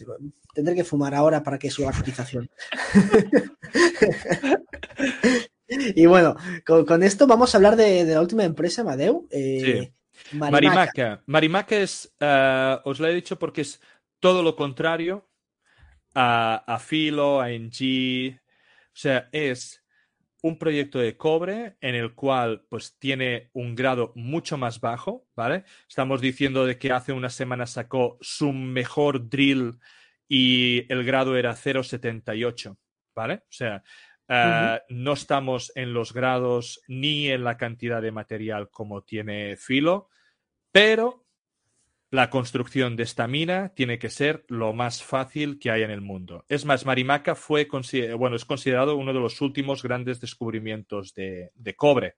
[0.54, 2.50] tendré que fumar ahora para que suba la cotización.
[5.68, 6.34] y bueno,
[6.66, 9.28] con, con, esto vamos a hablar de, de la última empresa, Madeu.
[9.30, 9.92] Eh, sí.
[10.32, 10.50] Marimaca.
[10.50, 11.22] Marimaca.
[11.26, 13.80] Marimaca es, uh, os lo he dicho porque es
[14.18, 15.28] todo lo contrario
[16.14, 18.38] a, a Filo, a NG.
[18.38, 19.83] O sea, es
[20.44, 25.64] un proyecto de cobre en el cual pues tiene un grado mucho más bajo, ¿vale?
[25.88, 29.78] Estamos diciendo de que hace una semana sacó su mejor drill
[30.28, 32.76] y el grado era 0,78,
[33.16, 33.36] ¿vale?
[33.36, 33.82] O sea,
[34.28, 34.82] uh, uh -huh.
[34.90, 40.10] no estamos en los grados ni en la cantidad de material como tiene Filo,
[40.70, 41.23] pero
[42.14, 46.00] la construcción de esta mina tiene que ser lo más fácil que hay en el
[46.00, 46.44] mundo.
[46.48, 47.66] Es más, Marimaca fue,
[48.16, 52.14] bueno, es considerado uno de los últimos grandes descubrimientos de, cobre,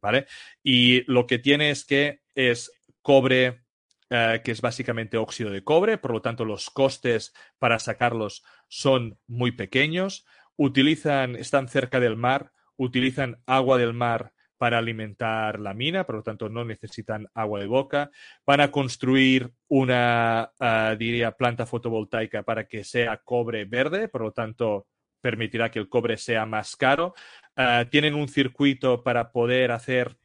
[0.00, 0.26] ¿vale?
[0.64, 2.72] Y lo que tiene es que es
[3.02, 3.64] cobre
[4.08, 9.18] Uh, que es básicamente óxido de cobre, por lo tanto los costes para sacarlos son
[9.26, 10.24] muy pequeños,
[10.54, 16.22] utilizan, están cerca del mar, utilizan agua del mar para alimentar la mina, por lo
[16.22, 18.10] tanto no necesitan agua de boca.
[18.46, 24.32] Van a construir una, uh, diría, planta fotovoltaica para que sea cobre verde, por lo
[24.32, 24.86] tanto
[25.20, 27.14] permitirá que el cobre sea más caro.
[27.56, 30.16] Uh, tienen un circuito para poder hacer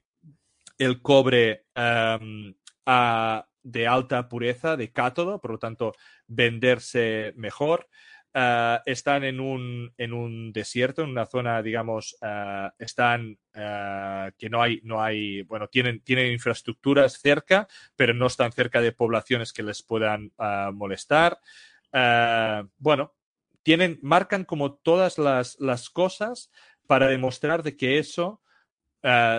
[0.78, 1.66] el cobre
[3.64, 5.94] de alta pureza, de cátodo, por lo tanto
[6.28, 7.88] venderse mejor.
[8.34, 14.50] Uh, están en un, en un, desierto, en una zona, digamos, uh, están uh, que
[14.50, 17.68] no hay, no hay, bueno, tienen, tienen infraestructuras cerca,
[17.98, 20.32] pero no están cerca de poblaciones que les puedan
[20.74, 21.40] molestar.
[22.78, 23.14] bueno,
[23.64, 26.52] tienen, marcan como todas las, las, cosas
[26.88, 28.42] para demostrar de que eso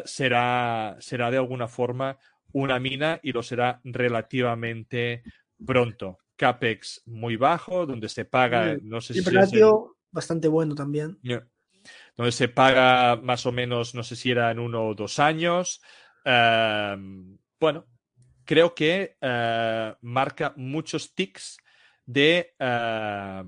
[0.05, 2.19] será, será de alguna forma
[2.53, 5.23] una mina y lo será relativamente
[5.65, 6.22] pronto.
[6.43, 9.21] CAPEX muy bajo, donde se paga, no sé si...
[9.31, 9.93] ratio el...
[10.11, 11.17] bastante bueno también.
[11.23, 11.47] Yeah.
[12.17, 15.81] Donde se paga más o menos, no sé si era en uno o dos años.
[16.25, 17.87] Uh, bueno,
[18.45, 21.59] creo que uh, marca muchos tics
[22.05, 22.55] de...
[22.59, 23.47] Uh,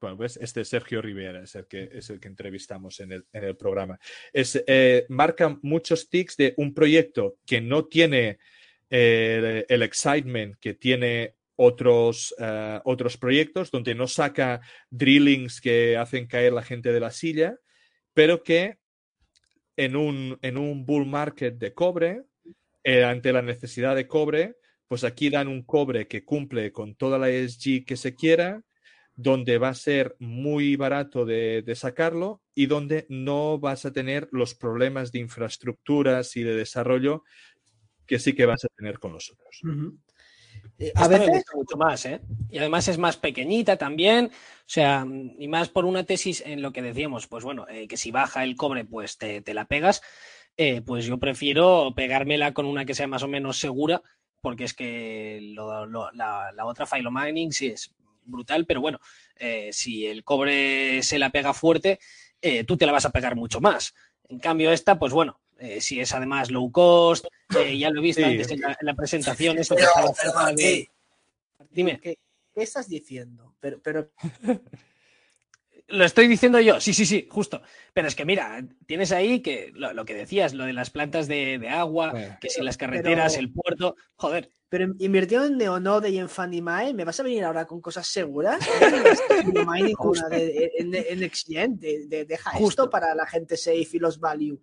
[0.00, 3.24] bueno, pues este es Sergio Rivera, es el que, es el que entrevistamos en el,
[3.32, 3.98] en el programa.
[4.32, 8.38] Es, eh, marca muchos tics de un proyecto que no tiene
[8.90, 16.26] eh, el excitement que tiene otros, uh, otros proyectos donde no saca drillings que hacen
[16.26, 17.58] caer la gente de la silla,
[18.14, 18.78] pero que
[19.76, 22.22] en un, en un bull market de cobre,
[22.84, 24.56] eh, ante la necesidad de cobre,
[24.88, 28.62] pues aquí dan un cobre que cumple con toda la ESG que se quiera,
[29.14, 34.54] donde va a ser muy barato de, sacarlo y donde no vas a tener los
[34.54, 37.24] problemas de infraestructuras y de desarrollo
[38.06, 39.60] que sí que vas a tener con los otros.
[40.94, 42.20] A veces me gusta mucho más, ¿eh?
[42.50, 45.06] Y además es más pequeñita también, o sea,
[45.38, 48.44] y más por una tesis en lo que decíamos, pues bueno, eh, que si baja
[48.44, 50.02] el cobre, pues te, la pegas.
[50.56, 54.02] Eh, pues yo prefiero pegármela con una que sea más o menos segura,
[54.40, 59.00] porque es que la, la, otra Philo Mining sí es brutal, pero bueno,
[59.70, 61.98] si el cobre se la pega fuerte,
[62.66, 63.94] tú te la vas a pegar mucho más.
[64.28, 67.26] En cambio, esta, pues bueno, eh, si es además low cost,
[67.58, 69.56] eh, ya lo he visto antes en la, presentación.
[71.70, 72.00] Dime.
[72.00, 72.18] ¿Qué,
[72.54, 73.54] estás diciendo?
[73.60, 74.10] Pero, pero...
[75.88, 77.62] lo estoy diciendo yo, sí, sí, sí, justo.
[77.92, 81.68] Pero es que mira, tienes ahí que lo, que decías, lo de las plantas de,
[81.68, 84.50] agua, que si las carreteras, el puerto, joder.
[84.68, 88.58] Pero invirtió en Neonode y en Fundymae, ¿me vas a venir ahora con cosas seguras?
[88.80, 89.56] en,
[90.94, 94.60] en, deja esto para la gente safe y los value.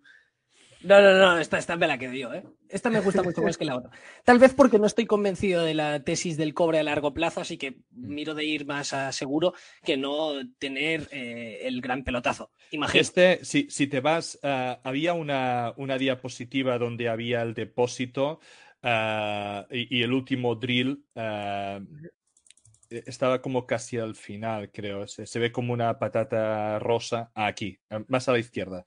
[0.84, 2.44] No, no, no, esta, esta me la quedo yo, ¿eh?
[2.68, 3.90] Esta me gusta mucho más que la otra.
[4.22, 7.56] Tal vez porque no estoy convencido de la tesis del cobre a largo plazo, así
[7.56, 12.50] que miro de ir más a seguro que no tener eh, el gran pelotazo.
[12.70, 13.00] Imagínate.
[13.00, 18.40] Este, si, si te vas, eh, había una, una, diapositiva donde había el depósito
[18.82, 21.02] eh, y, el último drill
[22.90, 25.06] estaba como casi al final, creo.
[25.06, 27.78] Se, ve como una patata rosa aquí,
[28.08, 28.84] más a la izquierda.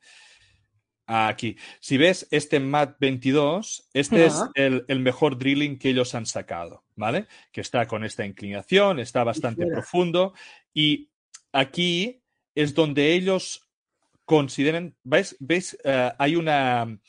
[1.10, 1.56] Aquí.
[1.80, 7.28] Si ves este MAT 22, este es el, mejor drilling que ellos han sacado, ¿vale?
[7.54, 10.34] Que está con esta inclinación, está bastante profundo.
[10.74, 11.10] Y
[11.54, 12.22] aquí
[12.56, 13.70] es donde ellos
[14.26, 15.38] consideran, ¿ves?
[15.40, 15.78] ¿Ves?
[15.84, 17.00] Eh, hay una.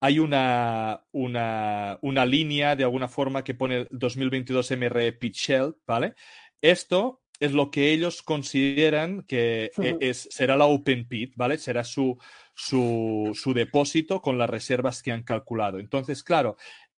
[0.00, 6.14] Hay una, una, una, línea de alguna forma que pone 2022 MR Pitch Shell, ¿vale?
[6.62, 11.58] Esto es lo que ellos consideran que e, es, será la Open Pit, ¿vale?
[11.58, 12.18] Será su,
[12.54, 15.78] su, depósito con las reservas que han calculado.
[15.78, 16.56] Entonces, claro,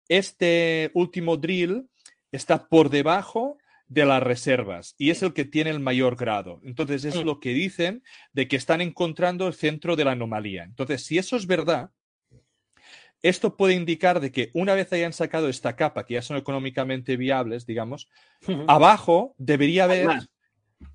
[0.09, 1.89] este último drill
[2.33, 6.61] está por debajo de las reservas y es el que tiene el mayor grado.
[6.65, 10.65] Entonces, es lo que dicen de que están encontrando el centro de la anomalía.
[10.65, 11.91] Entonces, si eso es verdad,
[13.23, 17.17] esto puede indicar de que una vez hayan sacado esta capa, que ya son económicamente
[17.17, 18.09] viables, digamos,
[18.67, 20.09] abajo debería haber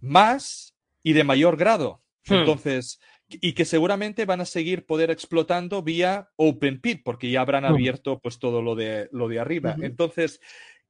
[0.01, 2.01] más y de mayor grado.
[2.28, 2.36] Hmm.
[2.36, 2.99] Entonces,
[3.30, 8.19] y que seguramente van a seguir poder explotando vía Open Pit, porque ya habrán abierto
[8.19, 9.76] pues todo lo de, lo de arriba.
[9.82, 10.41] Entonces,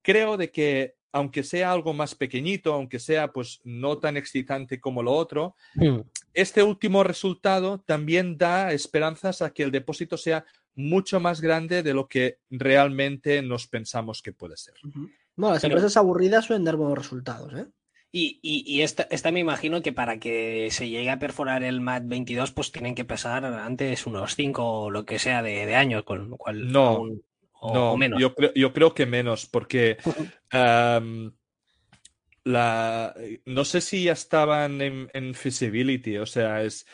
[0.02, 5.02] creo de que aunque sea algo más pequeñito, aunque sea pues no tan excitante como
[5.02, 5.56] lo otro,
[6.34, 10.44] este último resultado también da esperanzas a que el depósito sea
[10.76, 14.76] mucho más grande de lo que realmente nos pensamos que puede ser.
[15.36, 17.66] Bueno, las empresas aburridas suelen dar buenos resultados, ¿eh?
[18.18, 22.72] Y, esta, me imagino que para que se llegue a perforar el MAT 22, pues
[22.72, 26.72] tienen que pasar antes unos 5 o lo que sea de, años, con lo cual.
[26.72, 27.10] No,
[27.60, 28.22] o, menos.
[28.22, 29.98] Yo, yo, creo que menos, porque.
[32.46, 33.14] la,
[33.46, 36.88] no sé si ya estaban en, feasibility, o sea, es.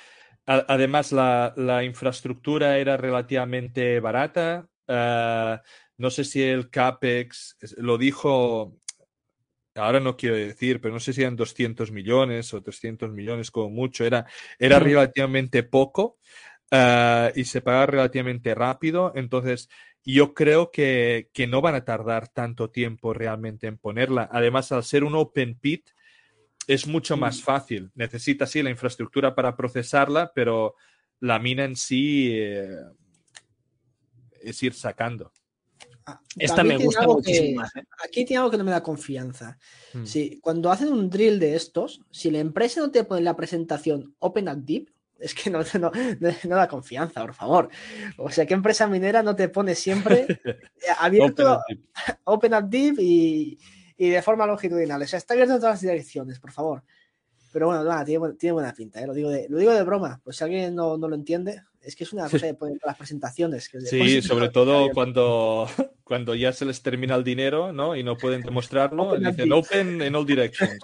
[0.68, 4.68] Además, la, infraestructura era relativamente barata.
[4.88, 5.62] Ah,
[5.98, 8.82] no sé si el CAPEX, lo dijo
[9.76, 13.70] ahora no quiero decir, pero no sé si eran 200 millones o 300 millones como
[13.70, 14.26] mucho, era,
[14.60, 16.18] era relativamente poco
[16.72, 19.70] ah, y se paga relativamente rápido, entonces
[20.04, 24.28] yo creo que, que, no van a tardar tanto tiempo realmente en ponerla.
[24.32, 25.92] Además, al ser un open pit,
[26.68, 27.44] es mucho más mm.
[27.44, 27.92] fácil.
[27.96, 30.76] Necesita sí la infraestructura para procesarla, pero
[31.20, 32.70] la mina en sí eh,
[34.42, 35.32] es ir sacando.
[36.06, 37.84] Ah, Esta me gusta muchísimo ¿eh?
[38.04, 39.58] Aquí tiene algo que no me da confianza.
[39.94, 40.04] Hmm.
[40.42, 44.48] cuando hacen un drill de estos, si la empresa no te pone la presentación Open
[44.48, 44.90] at Deep,
[45.20, 45.92] es que no, no,
[46.56, 47.70] da confianza, por favor.
[48.18, 50.26] O sea, ¿qué empresa minera no te pone siempre
[51.00, 51.62] abierto
[52.24, 53.60] Open at Deep, y,
[54.10, 55.02] de forma longitudinal?
[55.02, 56.84] O sea, está abierto en todas las direcciones, por favor.
[57.52, 59.08] Pero bueno, tiene, buena pinta, ¿eh?
[59.08, 60.22] lo, digo de, lo digo de broma.
[60.24, 62.98] Pues si alguien no, no lo entiende, es que es una cosa de poner las
[62.98, 63.70] presentaciones.
[63.86, 65.68] sí, sobre todo cuando,
[66.04, 67.96] cuando ya se les termina el dinero ¿no?
[67.96, 70.80] y no pueden demostrarlo, dicen open in all directions.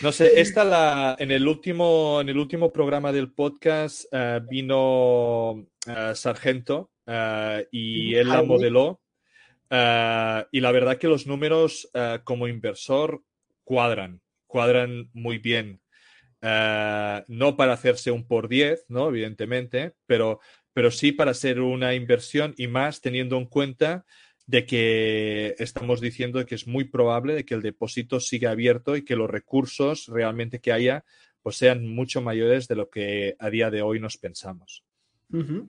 [0.00, 5.66] No sé, esta la, en, el último, en el último programa del podcast eh, vino
[5.86, 9.00] eh, Sargento eh, y él la modeló.
[9.72, 11.90] Y la verdad que los números
[12.24, 13.22] como inversor
[13.64, 15.80] cuadran, cuadran muy bien.
[16.42, 19.08] Eh, no para hacerse un por 10, ¿no?
[19.08, 20.40] Evidentemente, pero,
[20.72, 24.04] pero sí para hacer una inversión y más teniendo en cuenta
[24.46, 29.04] de que estamos diciendo que es muy probable de que el depósito siga abierto y
[29.04, 31.04] que los recursos realmente que haya
[31.42, 34.84] pues sean mucho mayores de lo que a día de hoy nos pensamos.
[35.32, 35.66] Uh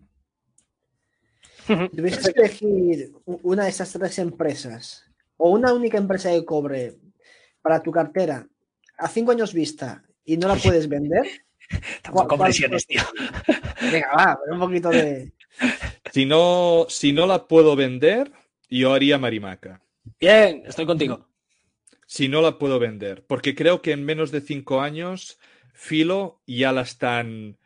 [1.95, 5.05] que elegir una de esas tres empresas
[5.37, 6.95] o una única empresa de cobre
[7.61, 8.47] para tu cartera
[8.97, 11.25] a cinco años vista y no la puedes vender.
[12.37, 13.01] Presiones, tío.
[13.91, 15.33] Venga, va, un poquito de.
[16.11, 18.31] Si no, si no la puedo vender,
[18.69, 19.81] yo haría Marimaca.
[20.19, 21.27] Bien, estoy contigo.
[22.05, 25.39] Si no la puedo vender, porque creo que en menos de cinco años,
[25.73, 27.57] Filo ya la están,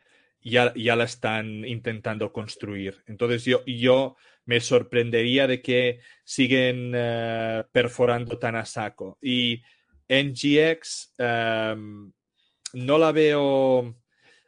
[0.48, 3.02] ya, ya la están intentando construir.
[3.06, 9.18] Entonces yo, yo me sorprendería de que siguen eh, perforando tan a saco.
[9.20, 9.62] Y
[10.08, 12.12] NGX em,
[12.72, 13.94] no la veo, o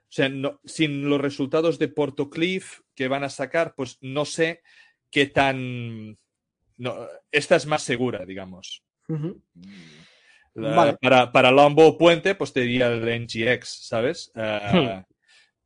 [0.09, 0.31] sea,
[0.65, 4.63] sin los resultados de Portocliff que van a sacar, pues no sé
[5.11, 6.19] qué tan...
[6.79, 8.83] No, esta es más segura, digamos.
[10.55, 14.33] para, para Lambo Puente, pues te diría el NGX, ¿sabes?
[14.41, 15.05] Eh.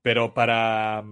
[0.05, 1.03] Pero para,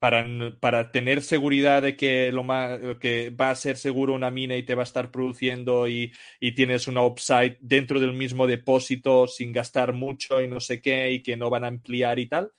[0.00, 4.62] para, tener seguridad de que, lo más, que va a ser seguro una mina y
[4.62, 6.12] te va a estar produciendo y,
[6.56, 11.22] tienes una upside dentro del mismo depósito sin gastar mucho y no sé qué y
[11.22, 12.50] que no van a ampliar y tal.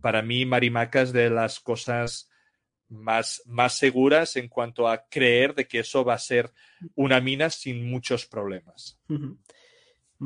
[0.00, 2.30] Para mí, Marimaca es de las cosas
[2.88, 6.52] más, más seguras en cuanto a creer de que eso va a ser
[6.94, 8.98] una mina sin muchos problemas.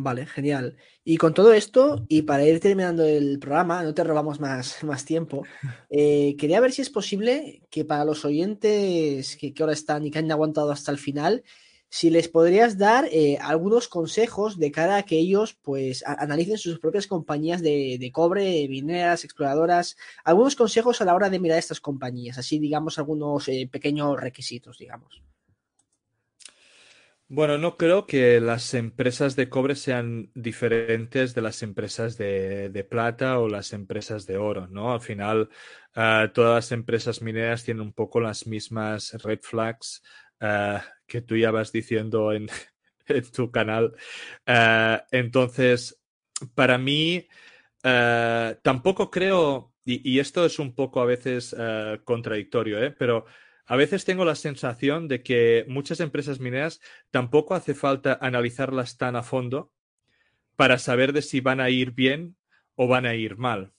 [0.01, 0.77] Vale, genial.
[1.03, 5.05] Y con todo esto, y para ir terminando el programa, no te robamos más, más
[5.05, 5.43] tiempo,
[5.91, 10.21] eh, quería ver si es posible que para los oyentes que, ahora están y que
[10.21, 11.43] han aguantado hasta el final,
[11.91, 16.79] si les podrías dar eh, algunos consejos de cara a que ellos pues analicen sus
[16.79, 22.39] propias compañías de, cobre, mineras, exploradoras, algunos consejos a la hora de mirar estas compañías,
[22.39, 25.25] así digamos algunos eh, pequeños requisitos, digamos.
[27.31, 33.39] Bueno, no creo que las empresas de cobre sean diferentes de las empresas de, plata
[33.39, 34.95] o las empresas de oro, ¿no?
[34.95, 35.51] Al final,
[35.95, 40.03] ah, todas las empresas mineras tienen un poco las mismas red flags
[40.41, 42.49] ah, que tú ya vas diciendo en,
[43.35, 43.95] tu canal.
[44.47, 46.01] Ah, entonces,
[46.55, 47.29] para mí,
[48.63, 51.55] tampoco creo, y, y, esto es un poco a veces
[52.05, 52.91] contradictorio, ¿eh?
[52.99, 53.27] Pero
[53.69, 59.15] a veces tengo la sensación de que muchas empresas mineras tampoco hace falta analizarlas tan
[59.15, 59.71] a fondo
[60.57, 62.37] para saber de si van a ir bien
[62.77, 63.75] o van a ir mal.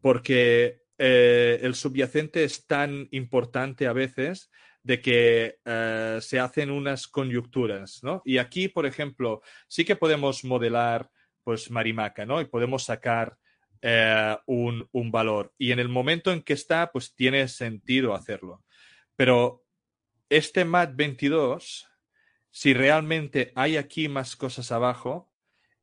[0.00, 4.52] Porque eh, el subyacente es tan importante a veces
[4.84, 8.22] de que eh, se hacen unas coyunturas, ¿no?
[8.24, 11.10] Y aquí, por ejemplo, sí que podemos modelar,
[11.42, 12.40] pues, Marimaca, ¿no?
[12.40, 13.36] Y podemos sacar
[13.82, 15.52] eh, un, un, valor.
[15.58, 18.62] Y en el momento en que está, pues tiene sentido hacerlo.
[19.16, 19.64] Pero
[20.28, 21.88] este MAT 22,
[22.50, 25.32] si realmente hay aquí más cosas abajo,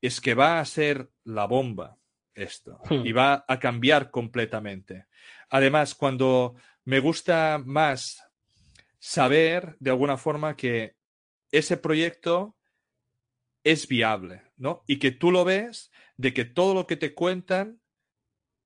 [0.02, 1.98] es que va a ser la bomba
[2.34, 3.06] esto hmm.
[3.06, 5.06] y va a cambiar completamente.
[5.50, 6.56] Además, cuando
[6.86, 8.24] me gusta más
[9.00, 10.96] saber de alguna forma que
[11.52, 12.56] ese proyecto
[13.64, 14.84] es viable, ¿no?
[14.88, 17.82] Y que tú lo ves de que todo lo que te cuentan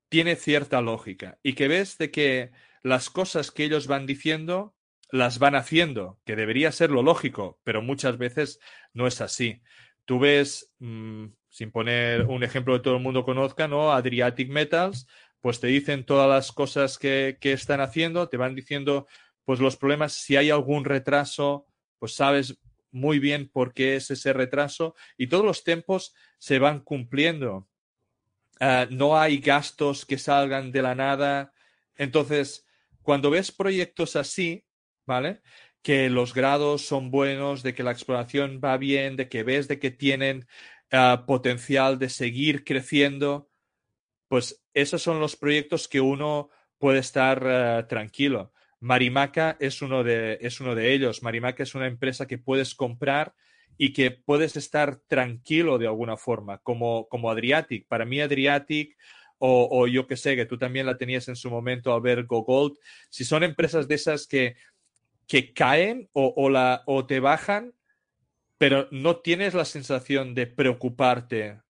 [0.10, 2.52] tiene cierta lógica y que ves de que
[2.86, 4.76] las cosas que ellos van diciendo
[5.10, 8.60] las van haciendo, que debería ser lo lógico, pero muchas veces
[8.94, 9.64] no es así.
[10.06, 13.92] Tú ves, mm, sin poner un ejemplo que todo el mundo conozca, ¿no?
[13.92, 15.08] Adriatic Metals,
[15.42, 19.08] pues te dicen todas las cosas que, que están haciendo, te van diciendo
[19.46, 21.66] pues los problemas, si hay algún retraso,
[21.98, 22.60] pues sabes
[22.92, 27.68] muy bien por qué es ese retraso y todos los tiempos se van cumpliendo.
[28.60, 31.52] Ah, no hay gastos que salgan de la nada.
[31.96, 32.65] Entonces,
[33.06, 34.66] cuando ves proyectos así,
[35.06, 35.42] ¿vale?
[35.84, 39.80] Que los grados son buenos, de que la exploración va bien, de que ves de
[39.80, 40.48] que tienen
[40.92, 43.50] ah, potencial de seguir creciendo,
[44.28, 46.50] pues esos son los proyectos que uno
[46.80, 48.52] puede estar ah, tranquilo.
[48.80, 51.22] Marimaca es uno, de, es uno de ellos.
[51.22, 53.36] Marimaca es una empresa que puedes comprar
[53.78, 57.88] y que puedes estar tranquilo de alguna forma, como, como Adriatic.
[57.88, 58.98] Para mí, Adriatic
[59.38, 62.78] o, yo que sé, que tú también la tenías en su momento a ver GoGold,
[63.10, 64.56] si son empresas de esas que,
[65.28, 67.74] que caen o, la, o te bajan,
[68.58, 71.62] pero no tienes la sensación de preocuparte.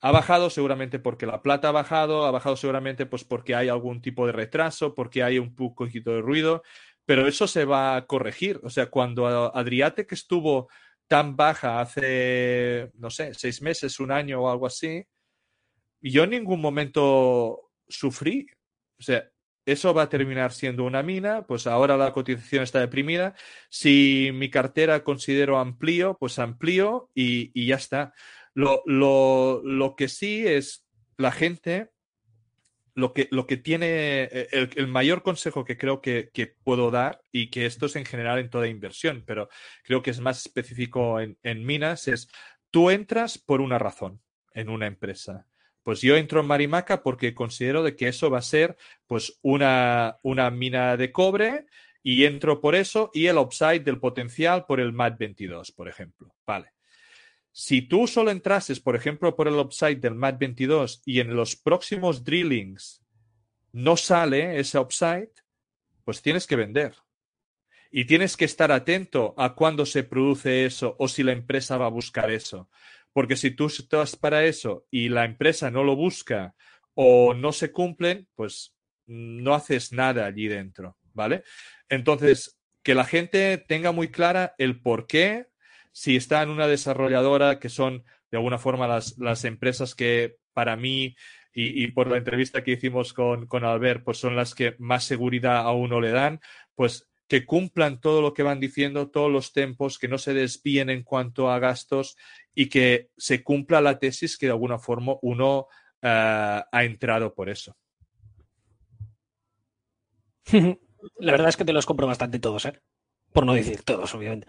[0.00, 4.02] Ha bajado seguramente porque la plata ha bajado, ha bajado seguramente pues porque hay algún
[4.02, 6.62] tipo de retraso, porque hay un poquito de ruido,
[7.06, 8.60] pero eso se va a corregir.
[8.62, 9.26] O sea, cuando
[9.56, 10.68] Adriate que estuvo
[11.08, 15.06] tan baja hace, no sé, seis meses, un año o algo así,
[16.10, 18.46] yo en ningún momento sufrí.
[18.98, 19.28] O sea,
[19.66, 23.34] eso va a terminar siendo una mina, pues ahora la cotización está deprimida.
[23.70, 28.12] Si mi cartera considero amplío, pues amplío y, y ya está.
[28.52, 30.86] Lo, lo, lo, que sí es
[31.16, 31.90] la gente,
[32.94, 36.90] lo que, lo que tiene, eh, el, el mayor consejo que creo que, que, puedo
[36.90, 39.48] dar, y que esto es en general en toda inversión, pero
[39.82, 42.28] creo que es más específico en, en minas, es
[42.70, 44.20] tú entras por una razón
[44.52, 45.46] en una empresa
[45.84, 48.76] pues yo entro en Marimaca porque considero de que eso va a ser
[49.06, 51.66] pues una, una mina de cobre
[52.02, 56.34] y entro por eso y el upside del potencial por el MAT 22, por ejemplo.
[56.46, 56.72] Vale.
[57.52, 61.54] Si tú solo entrases, por ejemplo, por el upside del MAT 22 y en los
[61.54, 63.04] próximos drillings
[63.72, 65.30] no sale ese upside,
[66.04, 66.94] pues tienes que vender.
[67.90, 71.86] Y tienes que estar atento a cuándo se produce eso o si la empresa va
[71.86, 72.68] a buscar eso.
[73.14, 76.54] Porque si tú estás para eso y la empresa no lo busca
[76.92, 78.74] o no se cumplen, pues
[79.06, 81.44] no haces nada allí dentro, ¿vale?
[81.88, 85.46] Entonces, que la gente tenga muy clara el por qué,
[85.92, 90.76] si está en una desarrolladora, que son de alguna forma las, las empresas que para
[90.76, 91.16] mí
[91.54, 95.04] y, y, por la entrevista que hicimos con, con Albert, pues son las que más
[95.04, 96.40] seguridad a uno le dan,
[96.74, 100.90] pues que cumplan todo lo que van diciendo, todos los tempos, que no se desvíen
[100.90, 102.16] en cuanto a gastos
[102.54, 105.66] y que se cumpla la tesis que de alguna forma uno uh,
[106.02, 107.76] ha entrado por eso.
[111.18, 112.80] La verdad es que te los compro bastante todos, ¿eh?
[113.32, 114.48] Por no decir todos, obviamente.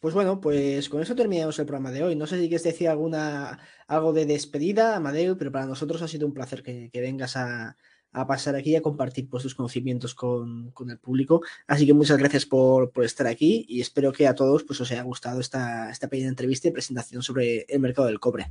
[0.00, 2.16] Pues bueno, pues con eso terminamos el programa de hoy.
[2.16, 6.26] No sé si quieres decir alguna algo de despedida, Amadeo, pero para nosotros ha sido
[6.26, 7.76] un placer que, que vengas a,
[8.14, 11.42] a pasar aquí y a compartir pues, tus conocimientos con, con, el público.
[11.66, 14.90] Así que muchas gracias por, por, estar aquí y espero que a todos pues, os
[14.92, 18.46] haya gustado esta, esta pequeña entrevista y presentación sobre el mercado del cobre.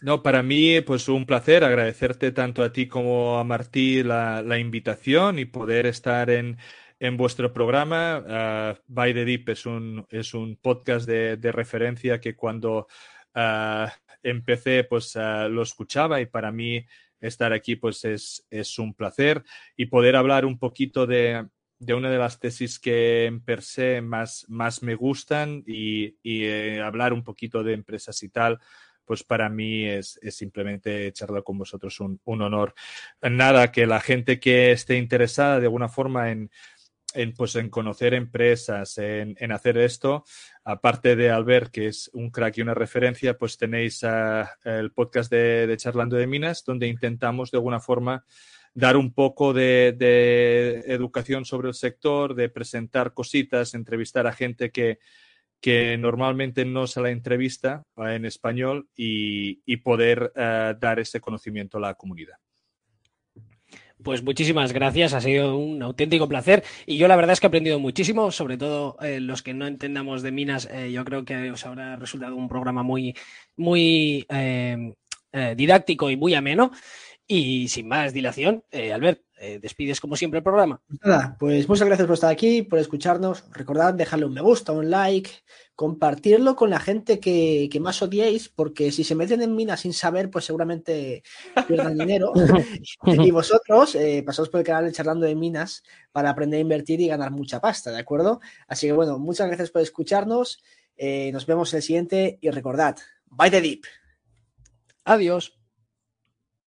[0.00, 4.58] No, para mí, pues un placer agradecerte tanto a ti como a Martí la, la
[4.58, 6.56] invitación y poder estar en,
[7.00, 8.76] en vuestro programa.
[8.78, 12.86] Uh, By the Deep es un, es un podcast de, de referencia que cuando
[13.34, 13.88] uh,
[14.22, 16.86] empecé, pues uh, lo escuchaba y para mí
[17.20, 19.42] estar aquí pues es, es un placer
[19.76, 21.46] y poder hablar un poquito de,
[21.78, 26.44] de, una de las tesis que en per se más, más me gustan y, y
[26.44, 28.58] eh, hablar un poquito de empresas y tal,
[29.04, 32.74] pues para mí es, es simplemente charlar con vosotros un, un, honor.
[33.22, 36.50] Nada, que la gente que esté interesada de alguna forma en,
[37.14, 40.24] en, pues, en conocer empresas, en, hacer esto,
[40.64, 44.04] aparte de Albert, que es un crack y una referencia, pues tenéis
[44.64, 48.24] el podcast de, de, Charlando de Minas, donde intentamos de alguna forma
[48.72, 54.70] dar un poco de, de, educación sobre el sector, de presentar cositas, entrevistar a gente
[54.70, 54.98] que,
[55.60, 61.78] que normalmente no se la entrevista en español y, y poder uh, dar ese conocimiento
[61.78, 62.36] a la comunidad.
[64.02, 67.48] Pues muchísimas gracias, ha sido un auténtico placer y yo la verdad es que he
[67.48, 71.50] aprendido muchísimo, sobre todo eh, los que no entendamos de minas, eh, yo creo que
[71.50, 73.14] os habrá resultado un programa muy,
[73.56, 74.94] muy eh,
[75.56, 76.70] didáctico y muy ameno.
[77.26, 79.20] Y sin más dilación, Albert,
[79.60, 80.82] despides como siempre el programa.
[81.02, 83.44] Nada, pues muchas gracias por estar aquí, por escucharnos.
[83.52, 85.30] Recordad dejarle un me gusta, un like,
[85.80, 89.94] compartirlo con la gente que, que, más odiéis, porque si se meten en minas sin
[89.94, 91.22] saber, pues seguramente
[91.66, 92.32] pierdan dinero.
[93.06, 95.82] y vosotros eh, pasaos por el canal de Charlando de Minas
[96.12, 98.40] para aprender a invertir y ganar mucha pasta, ¿de acuerdo?
[98.68, 100.62] Así que bueno, muchas gracias por escucharnos.
[100.98, 102.98] Eh, nos vemos en el siguiente y recordad,
[103.30, 103.84] bye the deep.
[105.04, 105.59] Adiós.